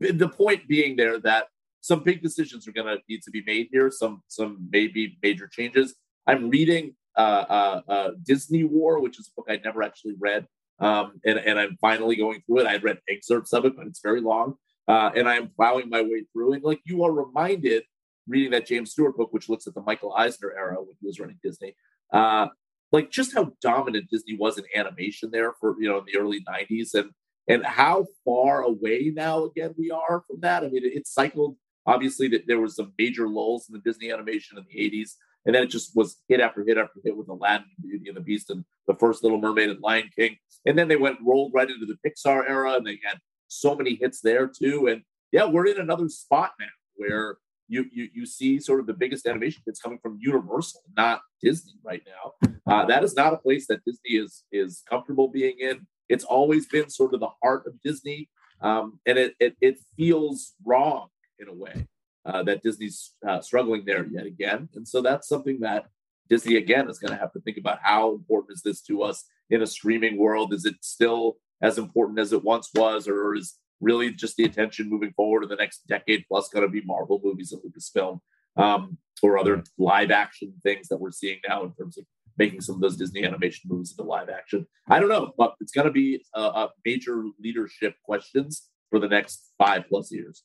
[0.00, 1.46] the point being there that
[1.80, 3.90] some big decisions are going to need to be made here.
[3.90, 5.94] Some, some maybe major changes.
[6.26, 10.46] I'm reading uh, uh, uh, Disney War, which is a book I'd never actually read,
[10.80, 12.66] um, and and I'm finally going through it.
[12.66, 14.54] I read excerpts of it, but it's very long,
[14.88, 16.54] uh, and I am plowing my way through.
[16.54, 17.82] And like you are reminded
[18.28, 21.18] reading that James Stewart book, which looks at the Michael Eisner era when he was
[21.18, 21.74] running Disney,
[22.12, 22.46] uh,
[22.92, 26.44] like just how dominant Disney was in animation there for you know in the early
[26.44, 27.10] '90s, and
[27.48, 30.62] and how far away now again we are from that.
[30.62, 34.12] I mean, it, it cycled obviously that there was some major lulls in the Disney
[34.12, 35.12] animation in the '80s,
[35.46, 38.20] and then it just was hit after hit after hit with Aladdin, Beauty and the
[38.20, 41.68] Beast, and the first Little Mermaid and Lion King, and then they went rolled right
[41.70, 44.88] into the Pixar era, and they had so many hits there too.
[44.88, 47.36] And yeah, we're in another spot now where
[47.72, 51.74] you you you see sort of the biggest animation that's coming from Universal, not Disney
[51.82, 52.50] right now.
[52.66, 55.86] Uh, that is not a place that Disney is is comfortable being in.
[56.08, 58.28] It's always been sort of the heart of Disney,
[58.60, 61.08] um, and it, it, it feels wrong
[61.38, 61.86] in a way
[62.26, 64.68] uh, that Disney's uh, struggling there yet again.
[64.74, 65.86] And so that's something that
[66.28, 67.78] Disney again is going to have to think about.
[67.82, 70.52] How important is this to us in a streaming world?
[70.52, 74.88] Is it still as important as it once was, or is really just the attention
[74.88, 78.20] moving forward in the next decade plus going to be Marvel movies and Lucasfilm
[78.56, 82.04] um, or other live action things that we're seeing now in terms of
[82.38, 84.66] making some of those Disney animation movies into live action.
[84.88, 89.08] I don't know, but it's going to be a, a major leadership questions for the
[89.08, 90.42] next five plus years.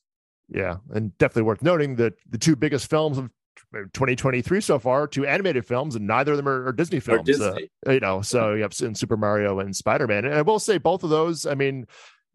[0.50, 3.30] Yeah, and definitely worth noting that the two biggest films of
[3.72, 7.26] 2023 so far, two animated films, and neither of them are, are Disney films.
[7.26, 7.70] Disney.
[7.86, 10.78] Uh, you know, so you have Super Mario and Spider Man, and I will say
[10.78, 11.46] both of those.
[11.46, 11.86] I mean,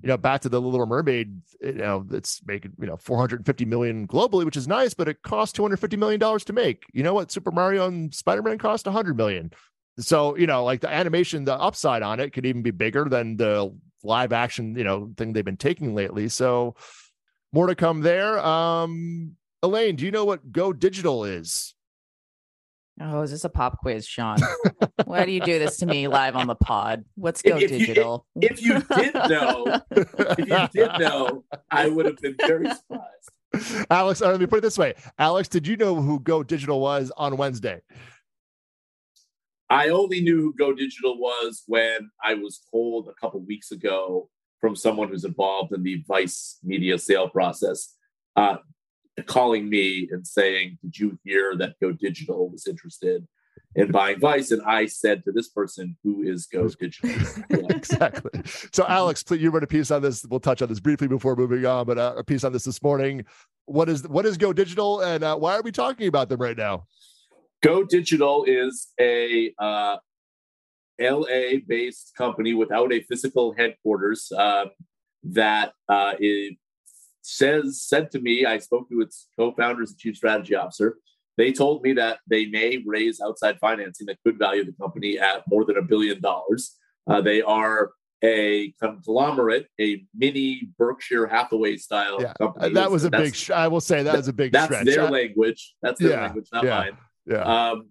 [0.04, 4.06] you know, back to the Little Mermaid, you know, it's making, you know, 450 million
[4.06, 6.84] globally, which is nice, but it costs 250 million dollars to make.
[6.92, 7.32] You know what?
[7.32, 9.52] Super Mario and Spider-Man cost 100 million.
[10.00, 13.38] So, you know, like the animation, the upside on it could even be bigger than
[13.38, 16.28] the live action, you know, thing they've been taking lately.
[16.28, 16.76] So,
[17.54, 18.40] more to come there.
[18.40, 21.76] Um, Elaine, do you know what Go Digital is?
[23.02, 24.38] Oh, is this a pop quiz, Sean?
[25.06, 27.04] Why do you do this to me live on the pod?
[27.16, 28.28] What's Go if, if Digital?
[28.36, 32.70] You, if, if, you did know, if you did know, I would have been very
[32.70, 33.88] surprised.
[33.90, 34.94] Alex, uh, let me put it this way.
[35.18, 37.82] Alex, did you know who Go Digital was on Wednesday?
[39.70, 44.30] I only knew who Go Digital was when I was told a couple weeks ago
[44.62, 47.96] from someone who's involved in the Vice media sale process.
[48.36, 48.58] Uh,
[49.22, 53.28] calling me and saying, Did you hear that Go Digital was interested
[53.76, 54.52] in buying Vice?
[54.52, 57.12] And I said to this person, Who is Go Digital?
[57.70, 58.42] exactly.
[58.72, 60.26] So, Alex, please, you wrote a piece on this.
[60.26, 62.82] We'll touch on this briefly before moving on, but uh, a piece on this this
[62.82, 63.26] morning.
[63.66, 66.58] What is what is Go Digital, and uh, why are we talking about them right
[66.58, 66.86] now?
[67.62, 69.98] Go Digital is a uh,
[71.00, 74.72] LA based company without a physical headquarters um,
[75.24, 76.52] that uh, is
[77.24, 80.98] says said to me, I spoke to its co-founders and chief strategy officer.
[81.38, 85.44] They told me that they may raise outside financing that could value the company at
[85.50, 86.76] more than a billion dollars.
[87.08, 87.92] Uh, they are
[88.24, 92.74] a conglomerate, a mini Berkshire Hathaway style yeah, company.
[92.74, 93.36] That was a big.
[93.52, 94.52] I will say that is a big.
[94.52, 94.86] That's stretch.
[94.86, 95.76] their language.
[95.82, 96.98] That's their yeah, language, not yeah, mine.
[97.26, 97.72] Yeah.
[97.72, 97.90] Um,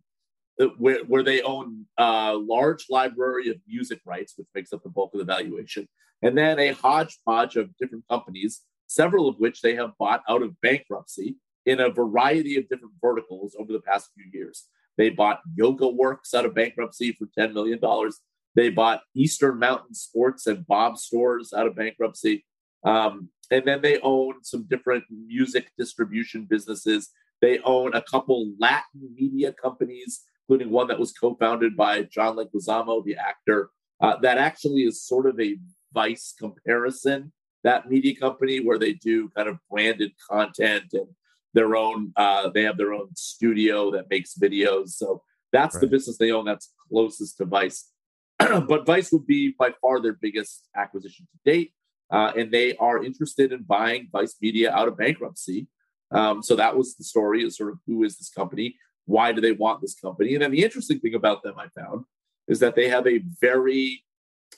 [0.78, 5.12] where, where they own a large library of music rights, which makes up the bulk
[5.14, 5.88] of the valuation,
[6.22, 8.62] and then a hodgepodge of different companies
[8.94, 13.56] several of which they have bought out of bankruptcy in a variety of different verticals
[13.58, 14.68] over the past few years.
[14.98, 17.80] They bought Yoga Works out of bankruptcy for $10 million.
[18.54, 22.44] They bought Eastern Mountain Sports and Bob Stores out of bankruptcy.
[22.84, 27.10] Um, and then they own some different music distribution businesses.
[27.40, 32.36] They own a couple Latin media companies, including one that was co founded by John
[32.36, 35.56] Leguizamo, the actor, uh, that actually is sort of a
[35.92, 37.32] vice comparison
[37.64, 41.06] that media company where they do kind of branded content and
[41.54, 44.90] their own uh, they have their own studio that makes videos.
[44.90, 45.22] So
[45.52, 45.82] that's right.
[45.82, 46.44] the business they own.
[46.44, 47.90] That's closest to vice.
[48.38, 51.72] But vice would be by far their biggest acquisition to date
[52.10, 55.66] uh, and they are interested in buying vice media out of bankruptcy.
[56.10, 59.40] Um, so that was the story is sort of who is this company why do
[59.40, 60.34] they want this company?
[60.34, 62.04] And then the interesting thing about them i found
[62.48, 64.04] is that they have a very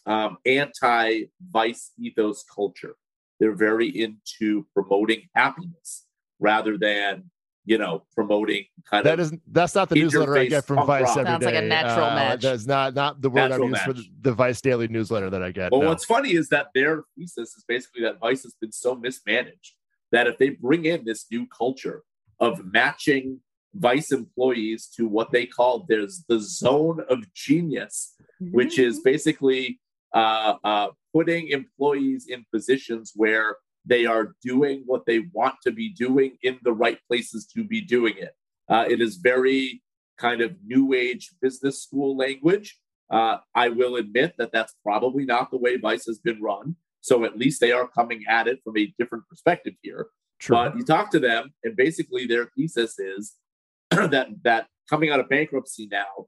[0.07, 2.97] um, anti vice ethos culture.
[3.41, 6.07] They're very into promoting happiness
[6.39, 7.31] rather than
[7.65, 11.11] you know promoting kind that of isn't that's not the newsletter I get from Vice
[11.17, 11.47] every Sounds day.
[11.47, 12.43] like a natural uh, match.
[12.43, 13.87] That's not not the word natural I use match.
[13.87, 15.73] for the, the, Vice Daily newsletter that I get.
[15.73, 15.89] Well, no.
[15.89, 19.75] what's funny is that their thesis is basically that Vice has been so mismanaged
[20.13, 22.03] that if they bring in this new culture
[22.39, 23.41] of matching
[23.75, 28.55] Vice employees to what they call there's the zone of genius, mm-hmm.
[28.55, 29.81] which is basically
[30.15, 35.91] uh, uh, putting employees in positions where they are doing what they want to be
[35.91, 38.33] doing in the right places to be doing it.
[38.69, 39.83] Uh, it is very
[40.17, 42.79] kind of new age business school language.
[43.11, 46.77] Uh, I will admit that that's probably not the way Vice has been run.
[47.01, 50.07] So at least they are coming at it from a different perspective here.
[50.39, 50.57] True.
[50.57, 53.35] But you talk to them, and basically their thesis is
[53.91, 56.27] that that coming out of bankruptcy now,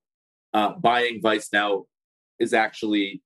[0.53, 1.87] uh, buying Vice now
[2.38, 3.22] is actually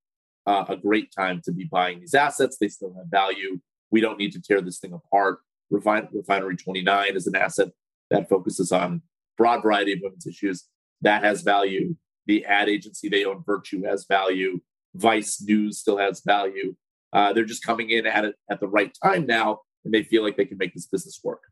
[0.51, 2.57] uh, a great time to be buying these assets.
[2.59, 3.61] They still have value.
[3.93, 5.39] We don't need to tear this thing apart.
[5.73, 7.69] Refin- Refinery 29 is an asset
[8.11, 9.03] that focuses on
[9.39, 10.67] broad variety of women's issues.
[11.03, 11.95] That has value.
[12.27, 14.61] The ad agency they own, Virtue, has value.
[14.95, 16.75] Vice News still has value.
[17.13, 20.25] Uh, they're just coming in at it at the right time now, and they feel
[20.25, 21.43] like they can make this business work.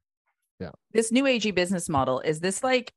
[0.59, 0.71] Yeah.
[0.93, 2.93] This new AG business model is this like?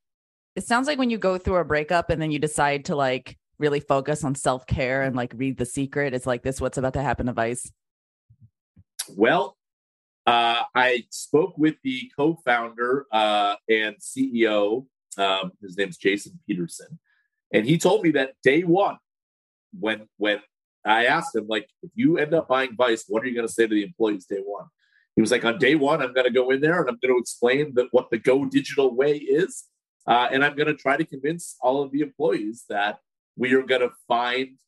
[0.56, 3.38] It sounds like when you go through a breakup and then you decide to like
[3.58, 6.14] really focus on self care and like read The Secret.
[6.14, 6.60] It's like this.
[6.60, 7.70] What's about to happen to Vice?
[9.16, 9.56] Well,
[10.26, 14.86] uh, I spoke with the co-founder uh, and CEO.
[15.18, 16.98] Um, his name's Jason Peterson,
[17.52, 18.96] and he told me that day one,
[19.78, 20.40] when when
[20.84, 23.52] I asked him like, if you end up buying Vice, what are you going to
[23.52, 24.66] say to the employees day one?
[25.14, 27.14] He was like, on day one, I'm going to go in there and I'm going
[27.14, 29.64] to explain that what the Go Digital way is,
[30.06, 32.98] uh, and I'm going to try to convince all of the employees that
[33.36, 34.58] we are going to find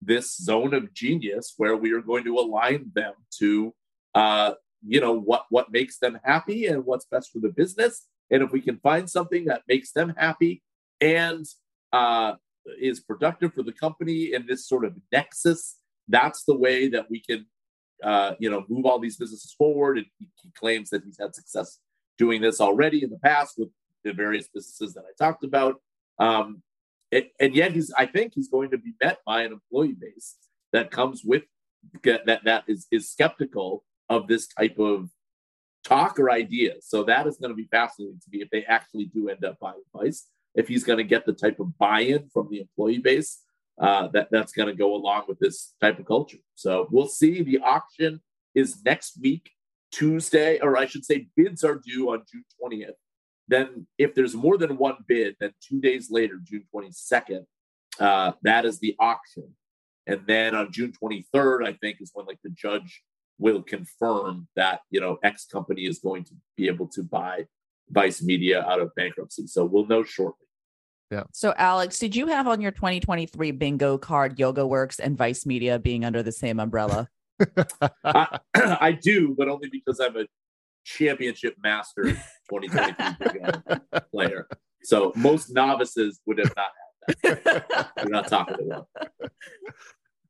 [0.00, 3.74] this zone of genius where we are going to align them to
[4.14, 4.52] uh,
[4.86, 8.06] you know what what makes them happy and what's best for the business.
[8.30, 10.62] And if we can find something that makes them happy
[11.00, 11.46] and
[11.92, 12.34] uh,
[12.80, 15.78] is productive for the company in this sort of nexus
[16.08, 17.46] that's the way that we can
[18.02, 19.98] uh, you know move all these businesses forward.
[19.98, 21.78] And he, he claims that he's had success
[22.16, 23.68] doing this already in the past with
[24.04, 25.76] the various businesses that i talked about.
[26.18, 26.62] Um,
[27.10, 30.36] it, and yet he's i think he's going to be met by an employee base
[30.72, 31.42] that comes with
[32.04, 35.10] that that is is skeptical of this type of
[35.84, 36.74] talk or idea.
[36.80, 39.58] So that is going to be fascinating to me if they actually do end up
[39.58, 43.42] buying vice if he's going to get the type of buy-in from the employee base
[43.80, 46.38] uh, that that's going to go along with this type of culture.
[46.54, 47.42] So we'll see.
[47.42, 48.20] The auction
[48.54, 49.50] is next week
[49.90, 52.92] tuesday or i should say bids are due on june 20th
[53.48, 57.44] then, if there's more than one bid, then two days later, June 22nd,
[57.98, 59.54] uh, that is the auction.
[60.06, 63.02] And then on June 23rd, I think is when like the judge
[63.38, 67.46] will confirm that you know X company is going to be able to buy
[67.90, 69.46] Vice Media out of bankruptcy.
[69.46, 70.46] So we'll know shortly.
[71.10, 71.24] Yeah.
[71.32, 75.78] So Alex, did you have on your 2023 bingo card Yoga Works and Vice Media
[75.78, 77.08] being under the same umbrella?
[78.04, 80.26] I, I do, but only because I'm a
[80.96, 82.04] championship master
[82.50, 84.48] 2023 player.
[84.82, 86.70] So most novices would have not
[87.24, 87.90] had that.
[87.96, 88.88] We're not talking about.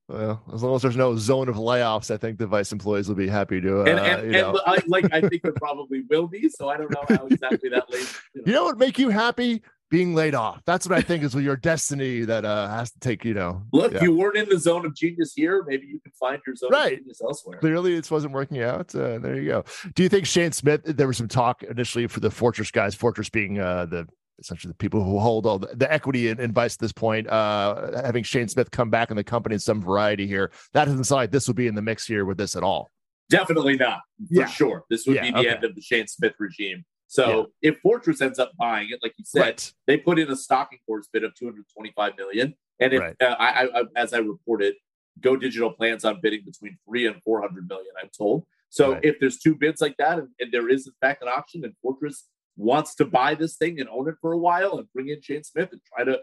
[0.09, 3.15] Well, as long as there's no zone of layoffs, I think the vice employees will
[3.15, 3.83] be happy to.
[3.83, 4.59] Uh, and, and, you and.
[4.67, 6.49] I, like I think there probably will be.
[6.49, 8.19] So I don't know how exactly that lays.
[8.35, 9.63] You know, you know what would make you happy?
[9.91, 10.61] Being laid off.
[10.67, 13.25] That's what I think is your destiny that uh, has to take.
[13.25, 14.03] You know, look, yeah.
[14.03, 15.65] you weren't in the zone of genius here.
[15.67, 16.93] Maybe you can find your zone Right.
[16.93, 17.59] of genius elsewhere.
[17.59, 18.95] Clearly, this wasn't working out.
[18.95, 19.65] Uh, there you go.
[19.95, 20.83] Do you think Shane Smith?
[20.85, 22.95] There was some talk initially for the Fortress guys.
[22.95, 24.07] Fortress being uh, the
[24.41, 27.29] essentially the people who hold all the, the equity and, Vice at this point.
[27.29, 31.05] Uh, having Shane Smith come back in the company in some variety here, that doesn't
[31.05, 32.91] sound like this would be in the mix here with this at all.
[33.31, 34.47] Definitely not, for Yeah.
[34.47, 34.85] sure.
[34.91, 35.49] This would Yeah, be the okay.
[35.49, 36.85] end of the Shane Smith regime.
[37.09, 39.73] So if Fortress ends up buying it, like you said, Right.
[39.87, 42.55] they put in a stalking horse bid of 225 million.
[42.79, 43.17] And if Right.
[43.21, 44.75] uh, I, I, as I reported,
[45.21, 47.93] Go Digital plans on bidding between three and 400 million.
[48.01, 48.47] I'm told.
[48.69, 49.05] So Right.
[49.05, 51.75] if there's two bids like that, and, and there is in fact an auction, and
[51.83, 55.21] Fortress wants to buy this thing and own it for a while and bring in
[55.23, 56.21] Shane Smith and try to,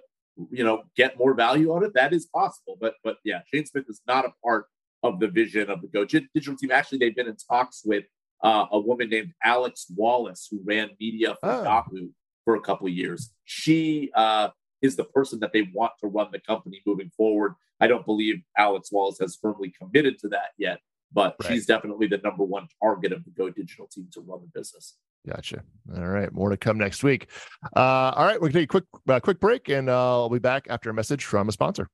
[0.52, 2.78] you know, get more value on it, that is possible.
[2.80, 4.68] But but yeah, Shane Smith is not a part
[5.02, 6.72] of the vision of the Go Digital team.
[6.72, 8.06] Actually, they've been in talks with
[8.44, 11.64] uh, a woman named Alex Wallace, who ran media for Oh.
[11.64, 12.10] Yahoo
[12.44, 13.32] for a couple of years.
[13.46, 14.50] She uh,
[14.82, 17.56] is the person that they want to run the company moving forward.
[17.80, 20.80] I don't believe Alex Wallace has firmly committed to that yet,
[21.12, 21.52] but Right.
[21.52, 24.96] she's definitely the number one target of the Go Digital team to run the business.
[25.28, 25.64] Gotcha.
[25.98, 27.28] All right, more to come next week.
[27.76, 27.80] Uh,
[28.16, 30.68] all right, we're gonna take a quick, uh, quick break, and uh, I'll be back
[30.70, 31.88] after a message from a sponsor.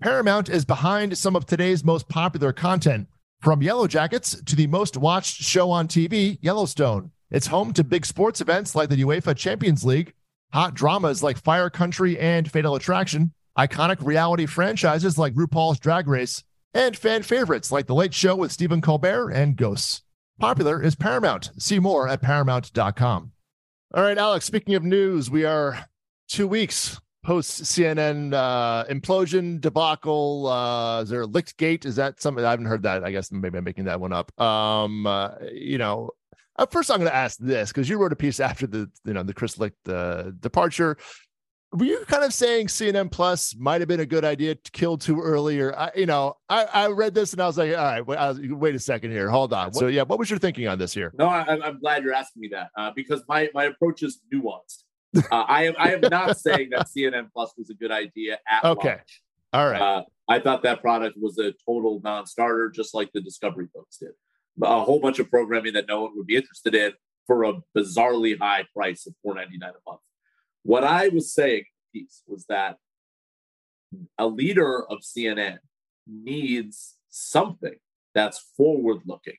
[0.00, 3.08] Paramount is behind some of today's most popular content,
[3.42, 7.10] from Yellow Jackets to the most watched show on TV, Yellowstone.
[7.30, 10.14] It's home to big sports events like the UEFA Champions League,
[10.52, 16.44] hot dramas like Fire Country and Fatal Attraction, iconic reality franchises like RuPaul's Drag Race,
[16.72, 20.02] and fan favorites like The Late Show with Stephen Colbert and Ghosts.
[20.38, 21.50] Popular is Paramount.
[21.58, 23.32] See more at paramount.com.
[23.94, 25.86] All right, Alex, speaking of news, we are
[26.28, 30.48] two weeks post CNN uh, implosion debacle.
[30.48, 31.84] Uh, is there a Licht gate?
[31.84, 33.04] Is that something I haven't heard that?
[33.04, 34.38] I guess maybe I'm making that one up.
[34.40, 36.10] Um, uh, you know,
[36.56, 39.12] uh, first I'm going to ask this because you wrote a piece after the you
[39.12, 40.96] know the Chris Licht uh, departure.
[41.74, 44.98] Were you kind of saying CNN Plus might have been a good idea to kill
[44.98, 45.58] too early?
[45.58, 48.18] Or I, you know, I, I read this and I was like, all right, wait,
[48.18, 49.72] was, wait a second here, hold on.
[49.72, 51.14] So yeah, what was your thinking on this here?
[51.18, 54.81] No, I, I'm glad you're asking me that uh, because my my approach is nuanced.
[55.14, 58.64] Uh, I am I am not saying that CNN Plus was a good idea at
[58.64, 58.88] Okay.
[58.96, 59.22] launch.
[59.52, 59.80] All right.
[59.80, 64.12] Uh, I thought that product was a total non-starter, just like the Discovery folks did.
[64.62, 66.92] A whole bunch of programming that no one would be interested in
[67.26, 70.00] for a bizarrely high price of four ninety nine a month.
[70.62, 72.78] What I was saying, piece, was that
[74.18, 75.58] a leader of CNN
[76.06, 77.74] needs something
[78.14, 79.36] that's forward-looking,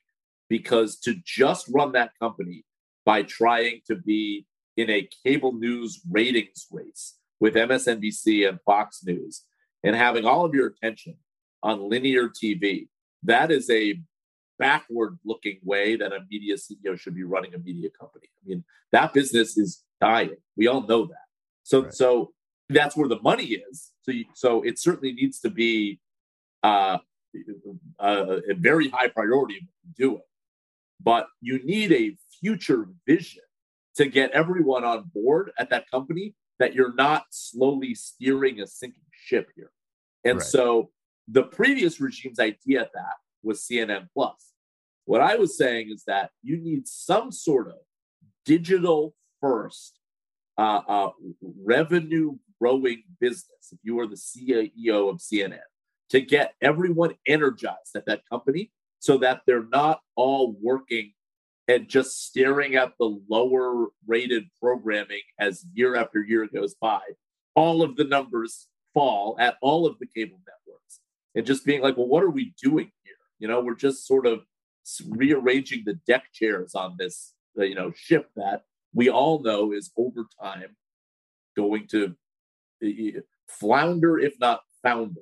[0.48, 2.64] because to just run that company
[3.04, 9.44] by trying to be in a cable news ratings race with MSNBC and Fox News
[9.82, 11.16] and having all of your attention
[11.62, 12.88] on linear TV,
[13.22, 14.00] that is a
[14.58, 18.28] backward looking way that a media CEO should be running a media company.
[18.44, 20.36] I mean, that business is dying.
[20.56, 21.26] We all know that.
[21.62, 21.94] So, Right.
[21.94, 22.32] so
[22.68, 23.92] that's where the money is.
[24.02, 26.00] So, you, so it certainly needs to be
[26.62, 26.98] uh,
[27.98, 30.22] a, a very high priority to do it.
[31.02, 33.42] But you need a future vision
[33.96, 39.02] to get everyone on board at that company that you're not slowly steering a sinking
[39.12, 39.70] ship here.
[40.24, 40.46] And Right.
[40.46, 40.90] so
[41.28, 44.52] the previous regime's idea of that was CNN Plus.
[45.04, 47.78] What I was saying is that you need some sort of
[48.44, 49.98] digital first
[50.56, 51.10] uh, uh,
[51.62, 53.72] revenue growing business.
[53.72, 55.60] If you are the CEO of CNN,
[56.10, 61.12] to get everyone energized at that company so that they're not all working
[61.68, 67.00] and just staring at the lower rated programming as year after year goes by.
[67.54, 71.00] All of the numbers fall at all of the cable networks
[71.34, 73.14] and just being like, well, what are we doing here?
[73.38, 74.40] You know, we're just sort of
[75.08, 79.90] rearranging the deck chairs on this, uh, you know, ship that we all know is
[79.96, 80.76] over time
[81.56, 82.14] going to
[83.48, 85.20] flounder, if not founder.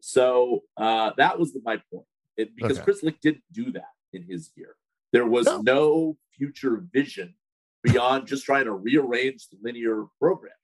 [0.00, 2.06] So uh, that was my point.
[2.36, 2.84] It, because Okay.
[2.84, 4.76] Chris Licht didn't do that in his year.
[5.14, 5.60] There was No.
[5.62, 7.36] no future vision
[7.84, 10.56] beyond just trying to rearrange the linear programming.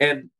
[0.00, 0.30] And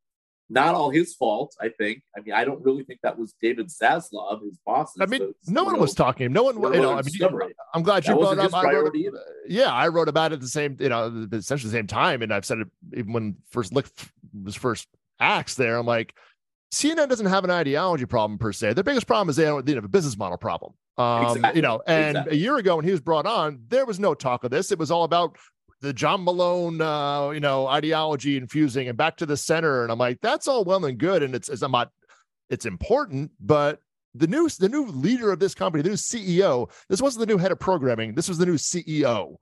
[0.48, 2.02] not all his fault, I think.
[2.16, 4.94] I mean, I don't really think that was David Zaslav, his boss.
[4.98, 6.32] I mean, no one was talking.
[6.32, 6.92] No one, you know.
[6.94, 8.60] I mean, you- I'm glad you brought wasn't it his up.
[8.60, 9.24] I wrote, priority either.
[9.46, 12.46] yeah, I wrote about it the same, you know, essentially the same time, and I've
[12.46, 14.10] said it even when first Licht
[14.42, 14.88] was first
[15.20, 15.76] axed there.
[15.76, 16.14] I'm like,
[16.72, 18.72] CNN doesn't have an ideology problem per se.
[18.72, 20.72] Their biggest problem is they don't they have a business model problem.
[21.00, 21.58] Um, Exactly.
[21.58, 22.36] you know, and Exactly.
[22.36, 24.70] a year ago when he was brought on, there was no talk of this.
[24.72, 25.36] It was all about
[25.80, 29.82] the John Malone, uh, you know, ideology infusing and back to the center.
[29.82, 31.90] And I'm like, that's all well and good, and it's, it's I'm not,
[32.50, 33.80] it's important, but
[34.14, 37.38] the new the new leader of this company, the new CEO, this wasn't the new
[37.38, 38.14] head of programming.
[38.14, 39.36] This was the new CEO.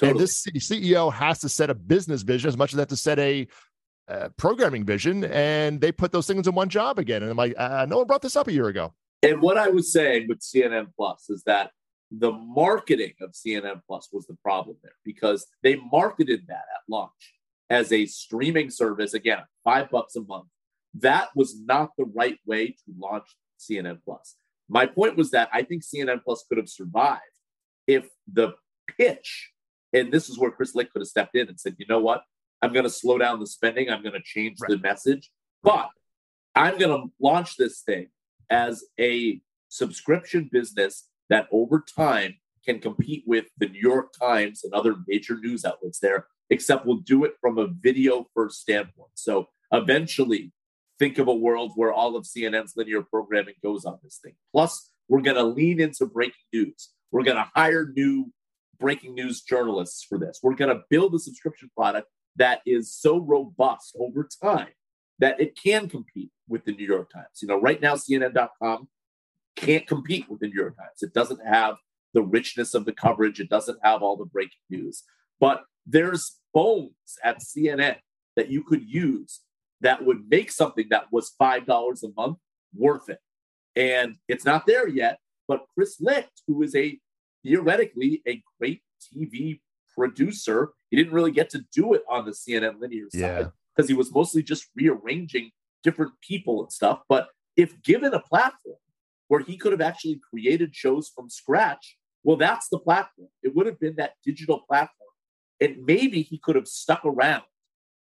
[0.00, 3.18] And this CEO has to set a business vision as much as that to set
[3.18, 3.46] a
[4.08, 5.24] uh, programming vision.
[5.24, 7.22] And they put those things in one job again.
[7.22, 8.94] And I'm like, uh, no one brought this up a year ago.
[9.22, 11.70] And what I was saying with CNN Plus is that
[12.10, 17.34] the marketing of CNN Plus was the problem there because they marketed that at launch
[17.70, 20.48] as a streaming service, again, five bucks a month.
[20.94, 23.24] That was not the right way to launch
[23.58, 24.36] CNN Plus.
[24.68, 27.22] My point was that I think CNN Plus could have survived
[27.86, 28.54] if the
[28.98, 29.52] pitch,
[29.92, 32.22] and this is where Chris Licht could have stepped in and said, you know what?
[32.60, 33.88] I'm going to slow down the spending.
[33.88, 35.30] I'm going to change the message,
[35.62, 35.88] but
[36.54, 38.08] I'm going to launch this thing
[38.52, 42.34] as a subscription business that over time
[42.64, 46.98] can compete with the New York Times and other major news outlets there, except we'll
[46.98, 49.12] do it from a video first standpoint.
[49.14, 50.52] So eventually,
[50.98, 54.34] think of a world where all of CNN's linear programming goes on this thing.
[54.52, 56.90] Plus, we're going to lean into breaking news.
[57.10, 58.30] We're going to hire new
[58.78, 60.40] breaking news journalists for this.
[60.42, 64.68] We're going to build a subscription product that is so robust over time
[65.22, 67.38] that it can compete with the New York Times.
[67.40, 68.88] You know, right now, CNN.com
[69.54, 71.00] can't compete with the New York Times.
[71.00, 71.76] It doesn't have
[72.12, 75.04] the richness of the coverage, it doesn't have all the breaking news.
[75.38, 76.90] But there's bones
[77.22, 77.98] at CNN
[78.34, 79.42] that you could use
[79.80, 82.38] that would make something that was $5 a month
[82.74, 83.20] worth it.
[83.76, 86.98] And it's not there yet, but Chris Licht, who is a
[87.44, 89.60] theoretically a great TV
[89.96, 93.42] producer, he didn't really get to do it on the CNN linear Yeah.
[93.44, 95.50] side because he was mostly just rearranging
[95.82, 97.00] different people and stuff.
[97.08, 98.76] But if given a platform
[99.28, 103.28] where he could have actually created shows from scratch, well, that's the platform.
[103.42, 104.90] It would have been that digital platform.
[105.60, 107.44] And maybe he could have stuck around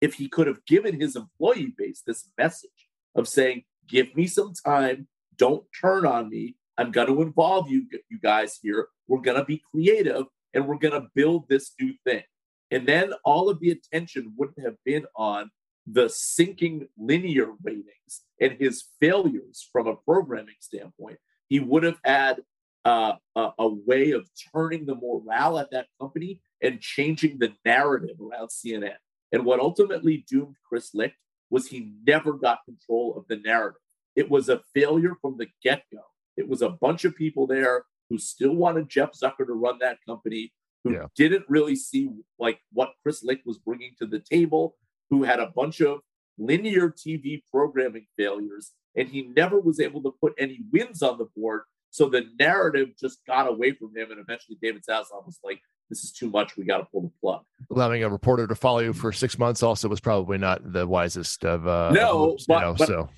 [0.01, 2.69] if he could have given his employee base this message
[3.15, 6.55] of saying, give me some time, don't turn on me.
[6.77, 8.87] I'm going to involve you, you guys here.
[9.07, 12.23] We're going to be creative and we're going to build this new thing.
[12.71, 15.51] And then all of the attention wouldn't have been on
[15.85, 21.17] the sinking linear ratings and his failures from a programming standpoint.
[21.47, 22.41] He would have had
[22.83, 28.17] uh, a, a way of turning the morale at that company and changing the narrative
[28.19, 28.95] around CNN.
[29.31, 31.15] And what ultimately doomed Chris Licht
[31.49, 33.81] was he never got control of the narrative.
[34.15, 36.01] It was a failure from the get go.
[36.35, 39.97] It was a bunch of people there who still wanted Jeff Zucker to run that
[40.05, 40.51] company,
[40.87, 41.05] who Yeah.
[41.15, 42.09] didn't really see
[42.39, 44.75] like what Chris Licht was bringing to the table,
[45.09, 45.99] who had a bunch of
[46.37, 51.25] linear TV programming failures, and he never was able to put any wins on the
[51.35, 51.61] board.
[51.89, 55.59] So the narrative just got away from him, and eventually David Zaslav was like,
[55.89, 56.55] "This is too much.
[56.57, 59.63] We got to pull the plug." Allowing a reporter to follow you for six months
[59.63, 63.09] also was probably not the wisest of uh No, moves, but- you know, but- so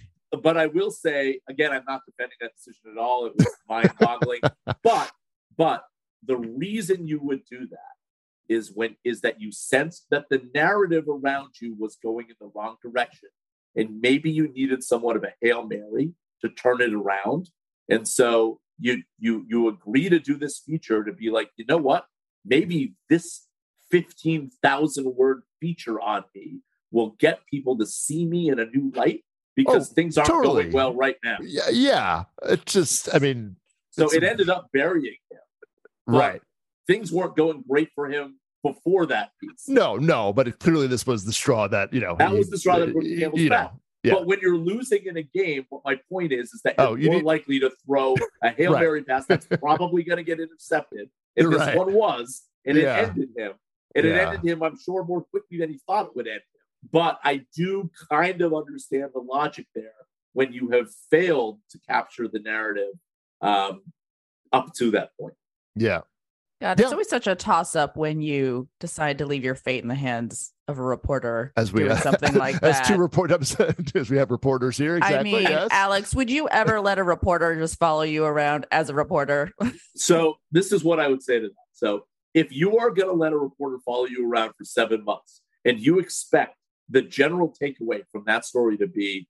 [0.44, 3.26] but I will say again, I'm not defending that decision at all.
[3.26, 4.42] It was mind-boggling.
[4.84, 5.12] but
[5.58, 5.84] but
[6.26, 7.96] the reason you would do that
[8.48, 12.52] is when is that you sensed that the narrative around you was going in the
[12.56, 13.30] wrong direction,
[13.76, 17.50] and maybe you needed somewhat of a hail mary to turn it around.
[17.90, 21.78] And so you you you agree to do this feature to be like, you know
[21.78, 22.06] what?
[22.46, 23.48] Maybe this
[23.92, 26.60] fifteen thousand word feature on me
[26.92, 29.24] will get people to see me in a new light
[29.56, 30.64] because Oh, things aren't totally.
[30.64, 31.38] going well right now.
[31.44, 32.24] yeah, yeah.
[32.44, 33.58] It just I mean
[33.92, 35.40] So it's- it ended up burying him.
[36.18, 36.42] Right.
[36.88, 39.68] Things weren't going great for him before that piece.
[39.68, 42.50] No, no, but it, clearly this was the straw that you know That he- was
[42.50, 43.72] the straw that broke the camel's you back.
[43.74, 43.80] know.
[44.04, 44.14] yeah.
[44.16, 46.96] But when you're losing in a game, what my point is, is that you're Oh,
[46.96, 48.82] you more need- likely to throw a hail Right.
[48.82, 51.10] mary pass that's probably going to get intercepted.
[51.38, 51.78] And this Right.
[51.78, 52.98] one was, and it Yeah.
[53.10, 53.54] ended him.
[53.96, 56.90] And it ended him, I'm sure, more quickly than he thought it would end him.
[56.92, 59.94] But I do kind of understand the logic there
[60.34, 62.94] when you have failed to capture the narrative
[63.42, 63.82] um,
[64.54, 65.34] up to that point.
[65.80, 66.02] Yeah.
[66.62, 66.92] God, it's Yeah.
[66.92, 70.52] always such a toss up when you decide to leave your fate in the hands
[70.68, 72.86] of a reporter As we doing something like as that.
[72.86, 73.32] two report
[73.96, 74.98] as we have reporters here.
[74.98, 75.18] Exactly.
[75.18, 75.70] I mean, yes.
[75.72, 79.52] Alex, would you ever let a reporter just follow you around as a reporter?
[79.96, 81.54] So this is what I would say to that.
[81.74, 85.42] So if you are going to let a reporter follow you around for seven months
[85.66, 86.56] and you expect
[86.90, 89.28] the general takeaway from that story to be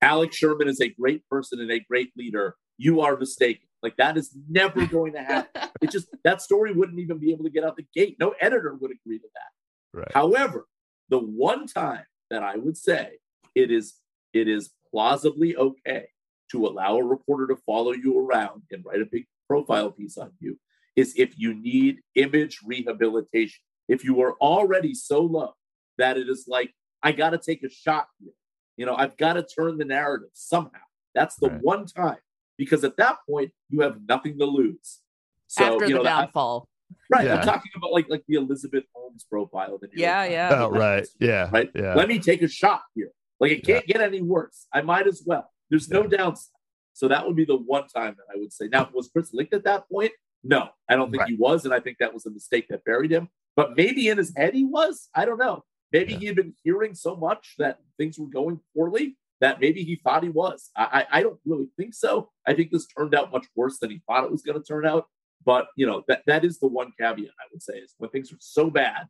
[0.00, 3.66] Alex Sherman is a great person and a great leader, you are mistaken.
[3.82, 5.70] Like that is never going to happen.
[5.80, 8.16] It just that story wouldn't even be able to get out the gate.
[8.20, 9.98] No editor would agree to that.
[9.98, 10.12] Right.
[10.12, 10.66] However,
[11.08, 13.18] the one time that I would say
[13.54, 13.94] it is
[14.32, 16.06] it is plausibly okay
[16.50, 20.32] to allow a reporter to follow you around and write a big profile piece on
[20.38, 20.58] you
[20.96, 23.60] is if you need image rehabilitation.
[23.88, 25.54] If you are already so low
[25.98, 26.72] that it is like,
[27.02, 28.32] I got to take a shot here.
[28.76, 30.70] You know, I've got to turn the narrative somehow.
[31.14, 31.60] That's the Right.
[31.62, 32.18] one time
[32.58, 35.00] because at that point you have nothing to lose.
[35.46, 36.68] So, After you know, the that- downfall.
[37.10, 37.24] right.
[37.26, 37.36] Yeah.
[37.36, 39.74] I'm talking about like like the Elizabeth Holmes profile.
[39.74, 40.32] of the New York Yeah, Times.
[40.32, 40.62] yeah.
[40.64, 41.06] Oh, right.
[41.20, 41.50] Yeah.
[41.52, 41.70] Right.
[41.74, 41.94] Yeah.
[41.94, 43.10] Let me take a shot here.
[43.40, 44.66] Like it can't get any worse.
[44.72, 45.50] I might as well.
[45.70, 46.52] There's no downside.
[46.94, 48.68] So that would be the one time that I would say.
[48.68, 50.12] Now, was Chris Licht at that point?
[50.44, 51.30] No, I don't think Right.
[51.30, 53.28] he was, and I think that was a mistake that buried him.
[53.56, 55.08] But maybe in his head he was.
[55.14, 55.64] I don't know.
[55.92, 56.18] Maybe Yeah.
[56.18, 60.22] he had been hearing so much that things were going poorly that maybe he thought
[60.22, 60.70] he was.
[60.74, 62.30] I, I, I don't really think so.
[62.46, 64.86] I think this turned out much worse than he thought it was going to turn
[64.86, 65.04] out.
[65.44, 68.32] But you know that that is the one caveat I would say is when things
[68.32, 69.08] are so bad,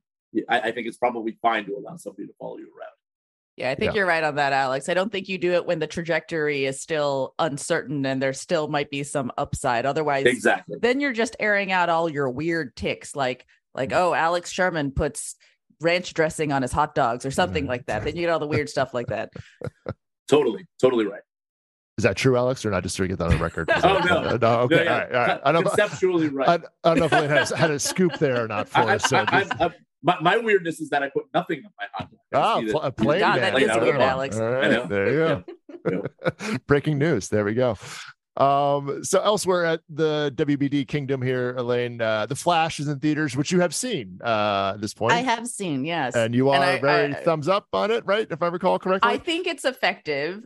[0.48, 2.90] I, I think it's probably fine to allow somebody to follow you around.
[3.58, 3.98] Yeah, I think Yeah.
[3.98, 4.88] you're right on that, Alex.
[4.88, 8.66] I don't think you do it when the trajectory is still uncertain and there still
[8.68, 9.84] might be some upside.
[9.84, 10.78] Otherwise, Exactly.
[10.80, 15.34] then you're just airing out all your weird ticks like like oh alex sherman puts
[15.80, 17.68] ranch dressing on his hot dogs or something Mhm.
[17.68, 19.30] like that then you get all the weird stuff like that
[20.32, 21.20] Totally, totally right.
[21.98, 22.82] Is that true, Alex, or not?
[22.82, 23.68] Just to get that on the record.
[23.76, 24.16] Oh, that- no.
[24.16, 24.60] uh, no.
[24.62, 24.76] Okay.
[24.76, 25.12] No, yeah, All right.
[25.12, 25.28] All right.
[25.28, 26.48] con- I don't, conceptually right.
[26.48, 26.58] I, I
[26.94, 29.04] don't know if Elaine had, a- had a scoop there or not for I, us.
[29.04, 29.70] So I, I, just- I,
[30.02, 32.18] my, my weirdness is that I put nothing on my hot dog.
[32.32, 34.00] I Ah, pl- a plain God, that is weird.
[34.00, 34.36] Alex.
[34.38, 34.86] All I know.
[34.86, 35.44] there you go.
[35.90, 36.56] Yeah.
[36.66, 37.28] Breaking news.
[37.28, 37.76] There we go.
[38.38, 43.36] Um, so elsewhere at the WBD Kingdom here, Elaine, uh, The Flash is in theaters,
[43.36, 45.12] which you have seen uh, at this point.
[45.12, 48.06] i have seen yes and you are And I- very I- thumbs up on it,
[48.06, 48.26] right?
[48.30, 49.10] If I recall correctly.
[49.12, 50.44] I think it's effective.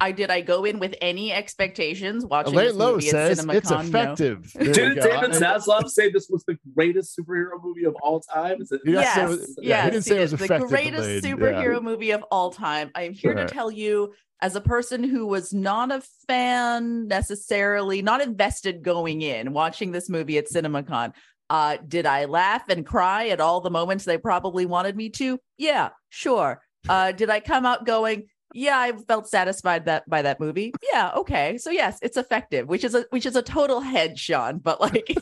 [0.00, 0.30] I did.
[0.30, 3.70] I go in with any expectations watching Elaine this Low movie at says it's CinemaCon?
[3.70, 3.80] No.
[4.00, 4.52] effective.
[4.58, 4.94] Didn't.
[4.96, 8.62] David I- Zaslav say this was the greatest superhero movie of all time?
[8.62, 8.80] Is it?
[8.84, 11.08] He didn't Yes, say it was- yeah, he didn't say it was the effective, greatest
[11.08, 11.22] Elaine.
[11.24, 11.34] Yeah.
[11.34, 12.92] superhero movie of all time.
[12.94, 13.48] I am here Right.
[13.48, 14.14] to tell you,
[14.44, 20.10] as a person who was not a fan necessarily, not invested going in, watching this
[20.10, 21.14] movie at CinemaCon.
[21.48, 25.38] Uh, did I laugh and cry at all the moments they probably wanted me to?
[25.56, 26.60] Yeah, sure.
[26.86, 28.26] Uh, did I come out going?
[28.54, 30.72] Yeah, I felt satisfied that by that movie.
[30.92, 31.58] Yeah, okay.
[31.58, 34.58] So yes, it's effective, which is a which is a total head, Sean.
[34.58, 34.94] But like,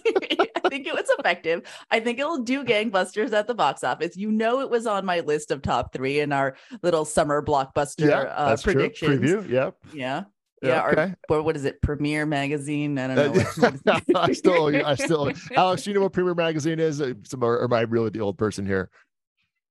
[0.55, 1.63] I think it was effective.
[1.91, 4.19] I think it'll do gangbusters at the box office.
[4.19, 8.09] You know, it was on my list of top three in our little summer blockbuster
[8.11, 9.21] yeah, uh, that's predictions.
[9.21, 9.43] true.
[9.43, 9.51] Preview.
[9.51, 9.77] Yep.
[9.95, 10.23] Yeah.
[10.63, 10.87] Yeah, Yeah.
[10.93, 11.15] okay.
[11.31, 11.81] Or, or what is it?
[11.83, 12.99] Premiere Magazine?
[12.99, 13.31] I don't know.
[13.33, 17.01] What, what is I still, I still, Alex, you know what Premiere Magazine is?
[17.01, 18.91] Uh, Or am I really the old person here?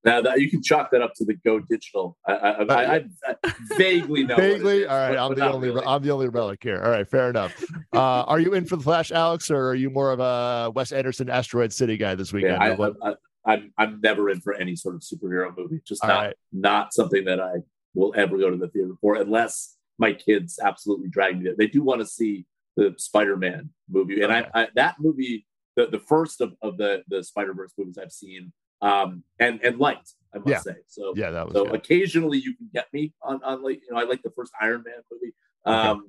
[0.03, 2.17] Now that you can chalk that up to the Go Digital.
[2.25, 4.35] I, I, I, I, vaguely know.
[4.35, 5.17] Vaguely, all right.
[5.17, 5.69] I'm the only.
[5.69, 5.85] Really.
[5.85, 6.81] I'm the only relic here.
[6.83, 7.53] All right, fair enough.
[7.93, 10.91] uh, are you in for the Flash, Alex, or are you more of a Wes
[10.91, 12.57] Anderson Asteroid City guy this weekend?
[12.61, 13.13] Yeah, I,
[13.45, 15.81] I'm I'm never in for any sort of superhero movie.
[15.85, 16.35] Just not right.
[16.51, 17.55] not something that I
[17.93, 21.55] will ever go to the theater for, unless my kids absolutely drag me there.
[21.57, 22.45] They do want to see
[22.75, 24.49] the Spider-Man movie, and okay.
[24.53, 25.45] I, I, that movie,
[25.75, 28.51] the, the first of, of the the Spider Verse movies I've seen,
[28.81, 30.59] um, and and liked, I must yeah.
[30.59, 30.75] say.
[30.87, 31.75] So yeah, that was so good.
[31.75, 34.83] occasionally you can get me on on like you know I like the first Iron
[34.85, 35.33] Man movie.
[35.65, 36.07] Um, okay.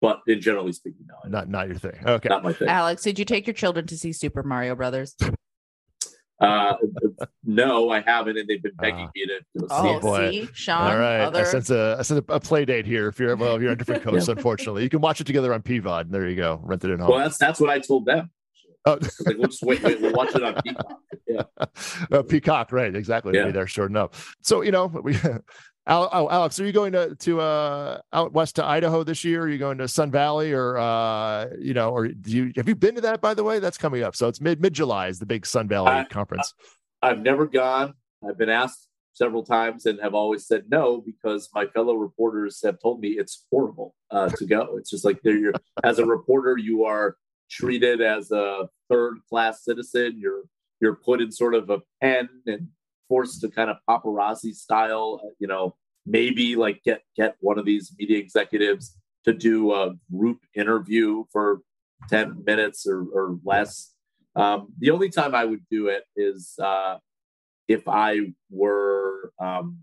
[0.00, 1.98] But in generally speaking, no, not not your thing.
[2.04, 2.68] Okay, not my thing.
[2.68, 5.16] Alex, did you take your children to see Super Mario Brothers?
[6.38, 6.74] Uh,
[7.44, 9.38] no, I haven't, and they've been begging uh, me to.
[9.60, 10.30] to oh, boy.
[10.30, 10.92] see, Sean.
[10.92, 11.40] All right, other...
[11.40, 13.08] I sense a I sense a, play date here.
[13.08, 14.34] If you're well, if you're on different coasts, yeah.
[14.36, 16.10] unfortunately, you can watch it together on PVOD.
[16.10, 17.10] There you go, rent it at home.
[17.10, 18.30] Well, that's that's what I told them.
[18.86, 18.98] Oh.
[19.26, 21.00] like, we'll just wait, wait, we'll watch it on Peacock.
[21.28, 21.42] Yeah,
[22.12, 22.94] uh, Peacock, right?
[22.94, 23.34] Exactly.
[23.34, 23.46] Yeah.
[23.46, 24.36] Be there, sure enough.
[24.42, 25.18] So you know, we
[25.88, 29.42] oh, Alex, are you going to to uh, out west to Idaho this year?
[29.42, 32.76] Are you going to Sun Valley, or uh, you know, or do you have you
[32.76, 33.20] been to that?
[33.20, 34.14] By the way, that's coming up.
[34.14, 36.54] So it's mid mid July is the big Sun Valley I, conference.
[37.02, 37.94] I, I've never gone.
[38.26, 42.78] I've been asked several times and have always said no because my fellow reporters have
[42.80, 44.76] told me it's horrible uh, to go.
[44.78, 47.16] It's just like they're as a reporter, you are
[47.50, 50.18] treated as a third class citizen.
[50.18, 50.44] You're
[50.80, 52.68] you're put in sort of a pen and
[53.08, 55.74] forced to kind of paparazzi style, uh, you know,
[56.04, 61.60] maybe like get get one of these media executives to do a group interview for
[62.08, 63.92] 10 minutes or, or less.
[64.36, 66.98] Um, the only time I would do it is uh,
[67.66, 69.78] if I were um,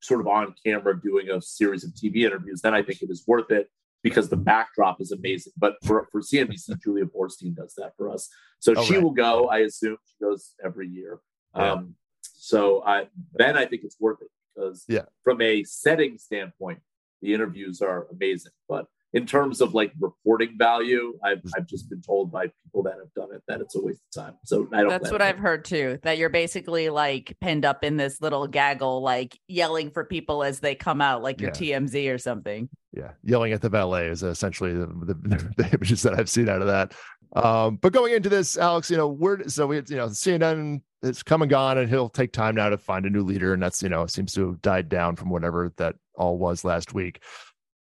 [0.00, 3.24] sort of on camera doing a series of TV interviews, then I think it is
[3.26, 3.68] worth it
[4.02, 5.52] because the backdrop is amazing.
[5.56, 8.28] But for, for CNBC, Julia Boorstin does that for us.
[8.58, 9.02] So oh, she right.
[9.02, 11.20] will go, I assume she goes every year.
[11.54, 11.72] Yeah.
[11.72, 15.02] Um, so I then I think it's worth it because yeah.
[15.22, 16.80] from a setting standpoint,
[17.22, 18.52] the interviews are amazing.
[18.68, 22.94] But in terms of like reporting value, I've I've just been told by people that
[22.94, 24.34] have done it that it's a waste of time.
[24.44, 24.88] So I don't.
[24.88, 25.98] That's what I've heard too.
[26.02, 30.60] That you're basically like pinned up in this little gaggle, like yelling for people as
[30.60, 31.78] they come out, like your yeah.
[31.78, 32.68] TMZ or something.
[32.92, 36.60] Yeah, yelling at the valet is essentially the, the, the images that I've seen out
[36.60, 36.92] of that.
[37.34, 41.22] Um, but going into this, Alex, you know, we're so we, you know, CNN it's
[41.22, 43.82] come and gone, and he'll take time now to find a new leader, and that's
[43.82, 47.22] you know seems to have died down from whatever that all was last week.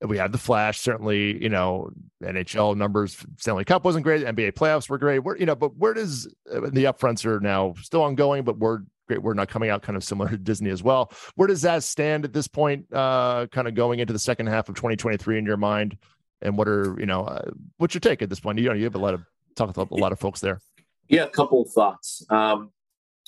[0.00, 1.90] We had the Flash, certainly, you know,
[2.22, 3.24] NHL numbers.
[3.36, 4.24] Stanley Cup wasn't great.
[4.24, 5.20] NBA playoffs were great.
[5.20, 8.82] Where you know, but where does uh, the upfronts are now still ongoing, but we're
[9.08, 9.22] great.
[9.22, 11.12] We're not coming out kind of similar to Disney as well.
[11.34, 12.86] Where does that stand at this point?
[12.92, 15.96] Uh, kind of going into the second half of 2023 in your mind,
[16.42, 18.58] and what are you know, uh, what's your take at this point?
[18.58, 19.22] You know, you have a lot of
[19.56, 20.60] talk with a lot of folks there.
[21.08, 22.24] Yeah, a couple of thoughts.
[22.30, 22.70] Um,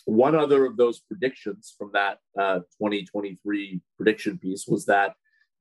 [0.05, 5.15] one other of those predictions from that uh, 2023 prediction piece was that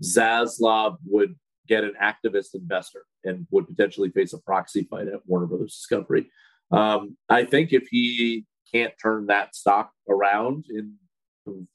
[0.04, 1.36] Zaslav would
[1.68, 6.30] get an activist investor and would potentially face a proxy fight at Warner Brothers Discovery.
[6.72, 10.96] Um, I think if he can't turn that stock around in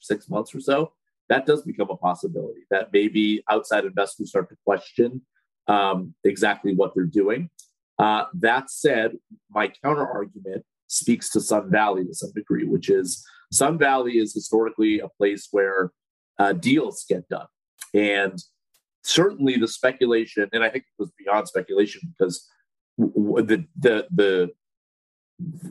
[0.01, 0.93] six months or so,
[1.29, 2.61] that does become a possibility.
[2.71, 5.23] That maybe outside investors start to question
[5.67, 7.51] um, exactly what they're doing.
[7.99, 9.13] Uh, that said,
[9.51, 14.35] my counter argument speaks to Sun Valley to some degree, which is Sun Valley is
[14.35, 15.93] historically a place where
[16.39, 17.47] uh, deals get done.
[17.95, 18.39] And
[19.03, 22.47] certainly the speculation, and I think it was beyond speculation because
[22.99, 24.51] the, the, the,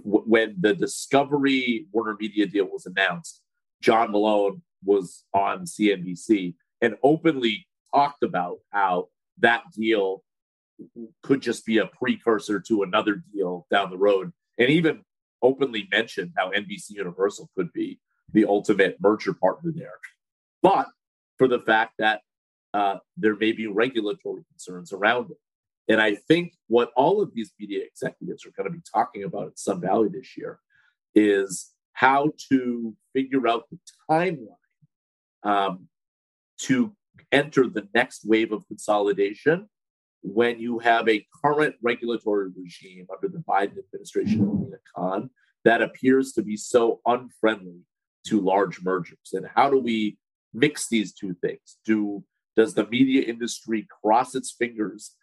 [0.03, 3.41] when the Discovery Warner Media deal was announced,
[3.81, 9.09] John Malone was on CNBC and openly talked about how
[9.39, 10.23] that deal
[11.21, 15.01] could just be a precursor to another deal down the road and even
[15.41, 17.99] openly mentioned how NBC Universal could be
[18.31, 19.99] the ultimate merger partner there.
[20.61, 20.87] But
[21.37, 22.21] for the fact that
[22.73, 25.37] uh, there may be regulatory concerns around it.
[25.87, 29.47] And I think what all of these media executives are going to be talking about
[29.47, 30.59] at Sun Valley this year
[31.13, 33.77] is how to figure out the
[34.09, 34.47] timeline
[35.43, 35.87] um,
[36.59, 36.95] to
[37.31, 39.67] enter the next wave of consolidation
[40.21, 45.29] when you have a current regulatory regime under the Biden administration of Lina Khan
[45.65, 47.81] that appears to be so unfriendly
[48.27, 49.31] to large mergers?
[49.33, 50.17] And how do we
[50.53, 51.77] mix these two things?
[51.85, 52.23] Do
[52.55, 55.15] does the media industry cross its fingers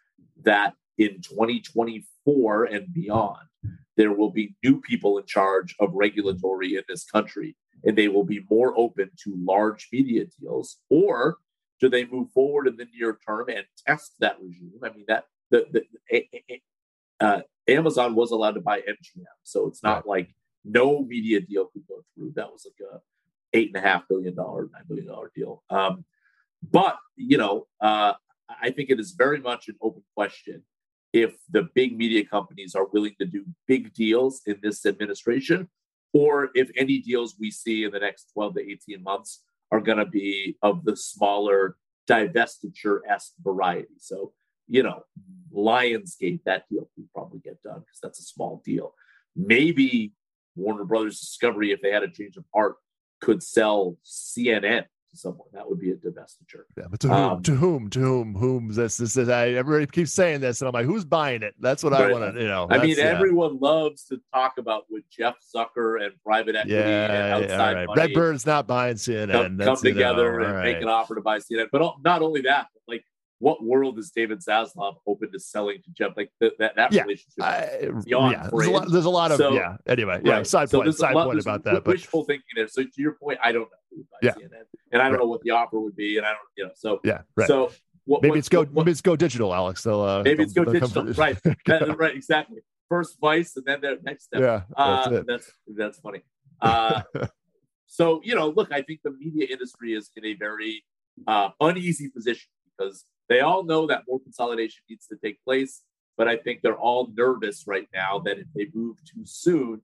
[0.43, 3.47] that in 2024 and beyond
[3.97, 8.25] there will be new people in charge of regulatory in this country and they will
[8.25, 11.39] be more open to large media deals or
[11.81, 14.73] do they move forward in the near term and test that regime?
[14.83, 16.61] I mean, that the, the
[17.21, 21.87] uh, Amazon was allowed to buy MGM, so it's not like no media deal could
[21.89, 22.33] go through.
[22.37, 23.01] That was like a
[23.53, 25.63] eight and a half billion dollar, nine billion dollar deal.
[25.71, 26.05] Um,
[26.71, 28.15] but you know, uh,
[28.63, 30.63] I think it is very much an open question
[31.13, 35.69] if the big media companies are willing to do big deals in this administration,
[36.13, 39.43] or if any deals we see in the next 12 to 18 months
[39.73, 41.77] are going to be of the smaller
[42.09, 43.95] divestiture esque variety.
[43.99, 44.33] So,
[44.69, 45.03] you know,
[45.55, 48.95] Lionsgate, that deal could probably get done because that's a small deal.
[49.37, 50.13] Maybe
[50.57, 52.77] Warner Brothers Discovery, if they had a change of heart,
[53.31, 55.47] could sell CNN to someone.
[55.53, 56.65] That would be a divestiture.
[56.77, 57.17] Yeah, but to whom?
[57.17, 57.91] Um, to whom?
[57.91, 58.35] To whom?
[58.35, 58.69] Whom?
[58.73, 59.29] This, this is.
[59.29, 61.55] I everybody keeps saying this, and I'm like, who's buying it?
[61.61, 61.93] That's what.
[61.93, 62.41] I want to.
[62.41, 62.67] You know.
[62.69, 67.45] I mean, everyone loves to talk about with Jeff Zucker and private equity yeah, and
[67.45, 67.89] outside yeah, right.
[67.89, 69.31] Redbird's not buying CNN.
[69.31, 70.75] Come, come together know, and right.
[70.75, 71.69] make an offer to buy CNN.
[71.71, 73.05] But not only that, like
[73.41, 76.13] what world is David Zaslav open to selling to Jeff?
[76.17, 77.03] Like the, that that yeah.
[77.03, 78.51] relationship I, beyond yeah.
[78.53, 79.77] There's a, lot, there's a lot of so, yeah.
[79.87, 80.33] Anyway, yeah.
[80.35, 80.47] Right.
[80.47, 81.85] Side so point, side lot, point about that.
[81.85, 82.69] Wishful thinking there.
[82.69, 84.05] So to your point, I don't know.
[84.23, 84.33] Yeah.
[84.33, 84.51] CNN,
[84.93, 85.21] and I don't right.
[85.21, 86.71] know what the offer would be, and I don't, you know.
[86.77, 87.23] So yeah.
[87.35, 87.49] Right.
[87.49, 87.73] So
[88.05, 89.83] what, maybe what, it's go what, maybe it's go digital, Alex.
[89.83, 91.05] They'll uh, maybe it's go digital.
[91.15, 91.39] right.
[91.67, 92.15] that, right.
[92.15, 92.59] Exactly.
[92.91, 94.41] First Vice, and then the next step.
[94.41, 94.63] Yeah.
[94.77, 96.21] That's uh, that's, that's funny.
[96.61, 97.03] Uh,
[97.87, 100.85] so you know, look, I think the media industry is in a very
[101.27, 105.83] uh, uneasy position because they all know that more consolidation needs to take place,
[106.19, 109.81] but I think they're all nervous right now that if they move too soon,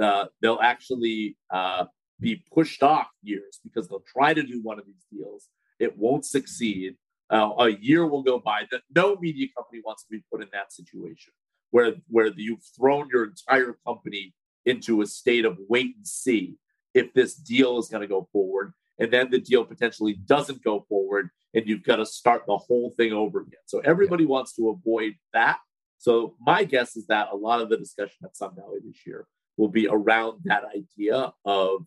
[0.00, 1.84] uh, they'll actually uh,
[2.18, 5.48] be pushed off years because they'll try to do one of these deals.
[5.78, 6.96] It won't succeed.
[7.30, 8.62] Uh, a year will go by.
[8.70, 11.32] That no media company wants to be put in that situation
[11.70, 14.34] where where you've thrown your entire company
[14.64, 16.56] into a state of wait and see
[16.94, 20.84] if this deal is going to go forward and then the deal potentially doesn't go
[20.88, 23.60] forward and you've got to start the whole thing over again.
[23.66, 24.30] So everybody yeah.
[24.30, 25.58] wants to avoid that.
[25.98, 29.26] So my guess is that a lot of the discussion at Sun Valley this year
[29.56, 31.86] will be around that idea of,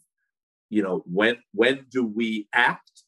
[0.70, 3.03] you know, when when do we act,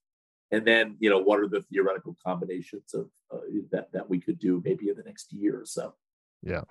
[0.51, 3.39] and then you know what are the theoretical combinations of uh,
[3.71, 5.93] that that we could do maybe in the next year or so.
[6.41, 6.61] Yeah,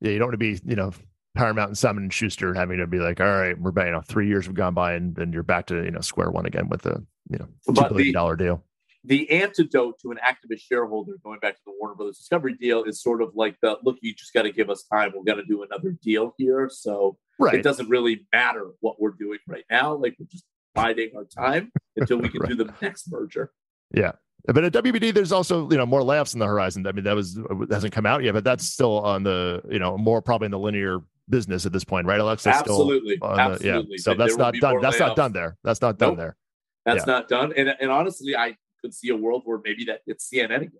[0.00, 0.10] yeah.
[0.10, 0.92] You don't want to be, you know,
[1.36, 4.26] Paramount and Simon and Schuster having to be like, all right, we're you know three
[4.26, 6.86] years have gone by and then you're back to you know square one again with
[6.86, 8.62] a you know two but billion dollar deal.
[9.04, 13.00] The antidote to an activist shareholder going back to the Warner Brothers Discovery deal is
[13.00, 15.12] sort of like the look, you just got to give us time.
[15.14, 17.54] We're going to do another deal here, so right.
[17.54, 19.94] it doesn't really matter what we're doing right now.
[19.94, 22.50] Like we're just biding our time until we can right.
[22.50, 23.52] do the next merger.
[23.94, 24.12] Yeah,
[24.46, 26.86] but at WBD, there's also you know more laughs in the horizon.
[26.86, 27.38] I mean, that was
[27.70, 30.58] hasn't come out yet, but that's still on the you know more probably in the
[30.58, 32.46] linear business at this point, right, Alex?
[32.46, 33.70] Absolutely, absolutely.
[33.70, 33.96] The, yeah.
[33.98, 34.80] So that's not done.
[34.80, 35.00] That's layoffs.
[35.00, 35.56] not done there.
[35.64, 36.18] That's not done nope.
[36.18, 36.36] there.
[36.84, 37.12] That's yeah.
[37.12, 37.52] not done.
[37.56, 40.72] And and honestly, I could see a world where maybe that it's CNN again.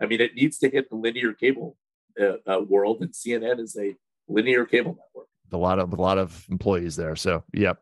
[0.00, 1.76] I mean, it needs to hit the linear cable
[2.20, 3.94] uh, uh, world, and CNN is a
[4.28, 5.28] linear cable network.
[5.52, 7.16] A lot of a lot of employees there.
[7.16, 7.78] So, yep.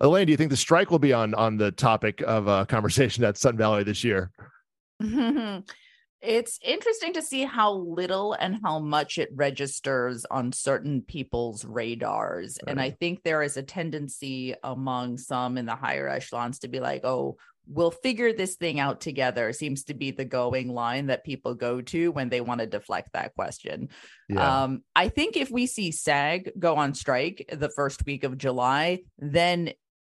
[0.00, 3.24] Elaine, do you think the strike will be on on the topic of uh, conversation
[3.24, 4.30] at Sun Valley this year?
[6.22, 12.58] It's interesting to see how little and how much it registers on certain people's radars.
[12.62, 12.70] Right.
[12.70, 16.78] And I think there is a tendency among some in the higher echelons to be
[16.78, 21.24] like, oh, we'll figure this thing out together seems to be the going line that
[21.24, 23.88] people go to when they want to deflect that question.
[24.28, 24.64] Yeah.
[24.64, 29.00] Um, I think if we see SAG go on strike the first week of July,
[29.18, 29.72] then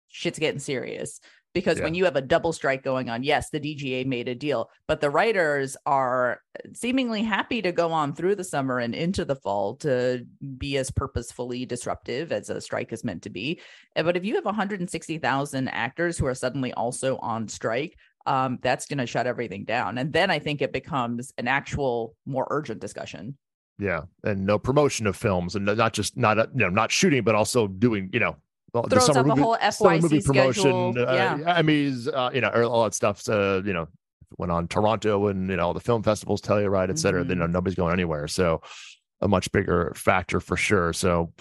[0.09, 1.19] shit's getting serious
[1.53, 1.83] because yeah.
[1.83, 5.01] when you have a double strike going on, yes, the DGA made a deal, but
[5.01, 6.41] the writers are
[6.73, 10.25] seemingly happy to go on through the summer and into the fall to
[10.57, 13.59] be as purposefully disruptive as a strike is meant to be.
[13.95, 17.95] Eh, but if you have 160,000 actors who are suddenly also on strike,
[18.25, 19.97] um, that's going to shut everything down.
[19.97, 23.37] And then I think it becomes an actual more urgent discussion.
[23.79, 27.33] Yeah, and no promotion of films, and not just not you know not shooting, but
[27.33, 28.35] also doing you know
[28.73, 31.07] well, throws up movie, a whole FYC movie promotion, schedule.
[31.07, 31.61] Uh.
[31.61, 33.21] Emmys, uh, you know, all that stuff.
[33.21, 33.87] So, you know,
[34.37, 37.21] went on Toronto and you know all the film festivals, Telluride, et cetera.
[37.21, 37.29] Mm-hmm.
[37.29, 38.27] You know, nobody's going anywhere.
[38.27, 38.61] So,
[39.21, 40.91] a much bigger factor for sure.
[40.91, 41.33] So,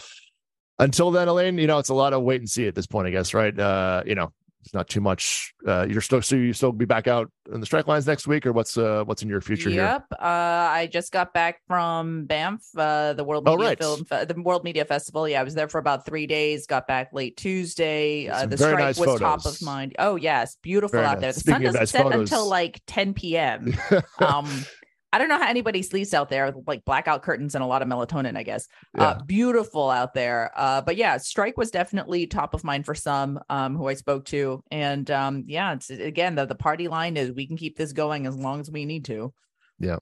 [0.78, 3.06] until then, Elaine, you know, it's a lot of wait and see at this point,
[3.06, 3.58] I guess, right?
[3.58, 5.54] Uh, you know, it's not too much.
[5.66, 8.46] Uh, you're still so you still be back out in the strike lines next week,
[8.46, 10.06] or what's uh what's in your future yep.
[10.08, 10.18] here?
[10.20, 13.78] Uh, I just got back from Banff, uh, the World oh, Media right.
[13.78, 15.28] Film, Fe- the World Media Festival.
[15.28, 16.66] Yeah, I was there for about three days.
[16.66, 18.28] Got back late Tuesday.
[18.28, 19.20] Uh, the strike nice was photos.
[19.20, 19.96] top of mind.
[19.98, 21.20] Oh yes, beautiful very out nice.
[21.20, 21.32] there.
[21.32, 22.20] The Speaking sun doesn't nice set photos.
[22.20, 23.76] until like 10 p.m.
[24.18, 24.64] um,
[25.12, 27.88] I don't know how anybody sleeps out there, like blackout curtains and a lot of
[27.88, 28.66] melatonin, I guess.
[28.98, 29.08] Uh, yeah.
[29.08, 30.50] Uh, beautiful out there.
[30.56, 34.24] Uh, but yeah, strike was definitely top of mind for some um, who I spoke
[34.26, 34.62] to.
[34.70, 38.26] And um, yeah, it's again, the, the party line is we can keep this going
[38.26, 39.34] as long as we need to.
[39.78, 39.98] Yeah.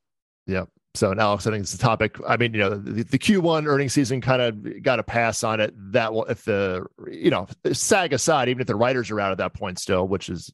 [0.46, 0.64] Yeah.
[0.94, 2.16] So now I think it's the topic.
[2.26, 5.60] I mean, you know, the, the Q1 earnings season kind of got a pass on
[5.60, 5.72] it.
[5.92, 9.38] That will, if the, you know, SAG aside, even if the writers are out at
[9.38, 10.52] that point still, which is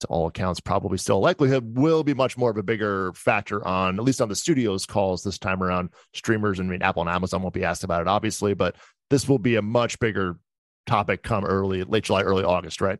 [0.00, 3.98] to all accounts probably still likelihood, will be much more of a bigger factor on
[3.98, 5.90] at least on the studios calls this time around.
[6.14, 8.76] Streamers, and I mean, Apple and Amazon won't be asked about it, obviously, but
[9.10, 10.38] this will be a much bigger
[10.86, 12.98] topic come early, late July, early August, right?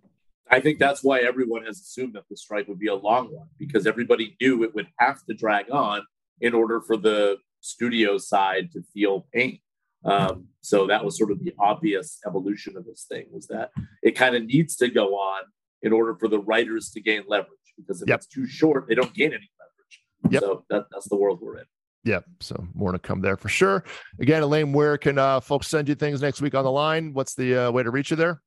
[0.51, 3.49] I think that's why everyone has assumed that the strike would be a long one
[3.59, 6.03] because everybody knew it would have to drag on
[6.41, 9.59] in order for the studio side to feel pain.
[10.05, 13.71] Um, so that was sort of the obvious evolution of this thing was that
[14.03, 15.43] it kind of needs to go on
[15.83, 18.19] in order for the writers to gain leverage because if yep.
[18.19, 20.33] it's too short, they don't gain any leverage.
[20.33, 20.43] Yep.
[20.43, 21.65] So that, that's the world we're in.
[22.05, 22.25] Yep.
[22.41, 23.85] So more to come there for sure.
[24.21, 27.13] Again, Elaine, where can uh, folks send you things next week on the line?
[27.13, 28.41] What's the uh, way to reach you there?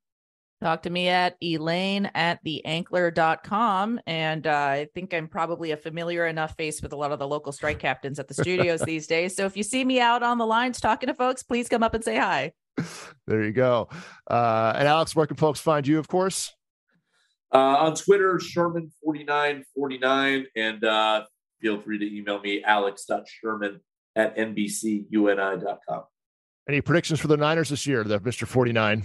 [0.60, 4.00] Talk to me at elaine at theankler.com.
[4.06, 7.26] And uh, I think I'm probably a familiar enough face with a lot of the
[7.26, 9.34] local strike captains at the studios these days.
[9.34, 11.94] So if you see me out on the lines talking to folks, please come up
[11.94, 12.52] and say hi.
[13.26, 13.88] There you go.
[14.30, 16.52] Uh, and Alex, where can folks find you, of course?
[17.52, 20.44] Uh, on Twitter, Sherman4949.
[20.56, 21.24] And uh,
[21.60, 23.80] feel free to email me, alex.sherman
[24.16, 26.02] at nbcuni.com.
[26.68, 28.46] Any predictions for the Niners this year, the Mr.
[28.46, 29.04] 49?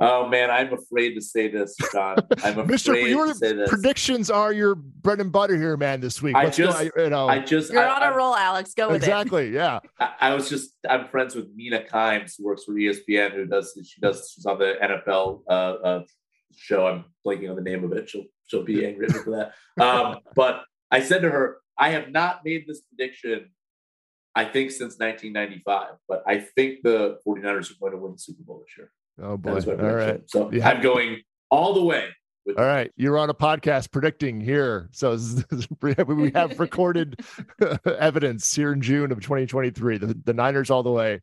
[0.00, 2.16] Oh man, I'm afraid to say this, John.
[2.42, 3.08] I'm afraid Mr.
[3.08, 3.68] Your to say this.
[3.68, 6.00] predictions are your bread and butter here, man.
[6.00, 8.74] This week, I just, you know, I just, you're I, on a roll, Alex.
[8.74, 9.54] Go with exactly, it.
[9.54, 9.90] Exactly.
[10.00, 10.08] Yeah.
[10.20, 13.78] I, I, was just, I'm friends with Mina Kimes, who works for ESPN, who does,
[13.86, 16.02] she does, she's on the NFL uh, uh,
[16.56, 16.86] show.
[16.86, 18.08] I'm blanking on the name of it.
[18.08, 19.30] She'll, she'll be angry at me for
[19.76, 19.82] that.
[19.82, 23.50] Um, but I said to her, I have not made this prediction.
[24.34, 28.42] I think since 1995, but I think the 49ers are going to win the Super
[28.42, 28.90] Bowl this year.
[29.22, 29.60] Oh boy!
[29.60, 30.20] All right.
[30.26, 30.68] So yeah.
[30.68, 32.08] I'm going all the way.
[32.58, 34.88] all right, you're on a podcast predicting here.
[34.92, 35.16] So
[35.82, 37.20] we have recorded
[37.86, 39.98] evidence here in June of 2023.
[39.98, 41.20] The, the Niners all the way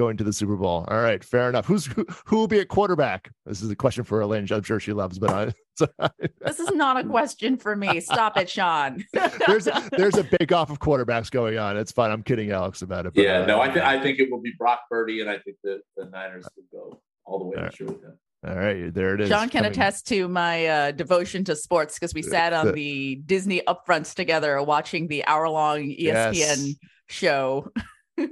[0.00, 0.86] going to the Super Bowl.
[0.88, 1.66] All right, fair enough.
[1.66, 3.30] Who's who, who will be at quarterback?
[3.44, 4.46] This is a question for Elaine.
[4.50, 6.08] I'm sure she loves, but I,
[6.40, 8.00] this is not a question for me.
[8.00, 9.04] Stop it, Sean.
[9.46, 11.76] there's a, there's a bake off of quarterbacks going on.
[11.76, 12.10] It's fine.
[12.10, 13.14] I'm kidding Alex about it.
[13.14, 15.38] But, yeah, uh, no, I, th- I think it will be Brock Purdy, and I
[15.38, 17.80] think that the Niners will go all the way all right.
[17.80, 18.18] with him.
[18.48, 19.28] All right, there it is.
[19.28, 19.72] John can coming.
[19.72, 24.62] attest to my uh, devotion to sports because we sat on the Disney upfronts together
[24.62, 26.74] watching the hour long ESPN yes.
[27.06, 27.70] show.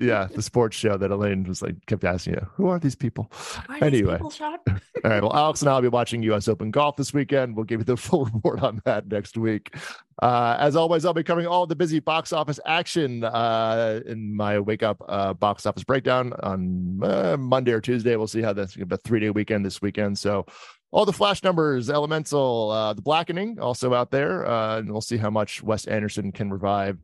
[0.01, 3.31] Yeah, the sports show that Elaine was like kept asking you, who are these people?
[3.69, 5.23] Are anyway, people, all right.
[5.23, 6.49] Well, Alex and I will be watching U.S.
[6.49, 7.57] Open golf this weekend.
[7.57, 9.75] We'll give you the full report on that next week.
[10.21, 14.59] Uh, as always, I'll be covering all the busy box office action uh, in my
[14.59, 18.17] wake up uh, box office breakdown on uh, Monday or Tuesday.
[18.17, 20.19] We'll see how that's a three day weekend this weekend.
[20.19, 20.47] So
[20.91, 25.19] all the flash numbers, Elemental, uh, the Blackening also out there, uh, and we'll see
[25.19, 26.99] how much Wes Anderson can revive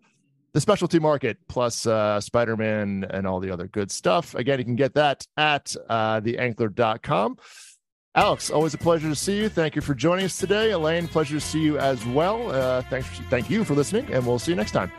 [0.55, 4.35] the specialty market plus uh, Spider-Man and all the other good stuff.
[4.35, 7.37] Again, you can get that at uh, theankler.com.
[8.15, 9.49] Alex, always a pleasure to see you.
[9.49, 10.71] Thank you for joining us today.
[10.71, 12.51] Elaine, pleasure to see you as well.
[12.51, 14.93] Uh, thanks, thank you for listening, and we'll see you next time.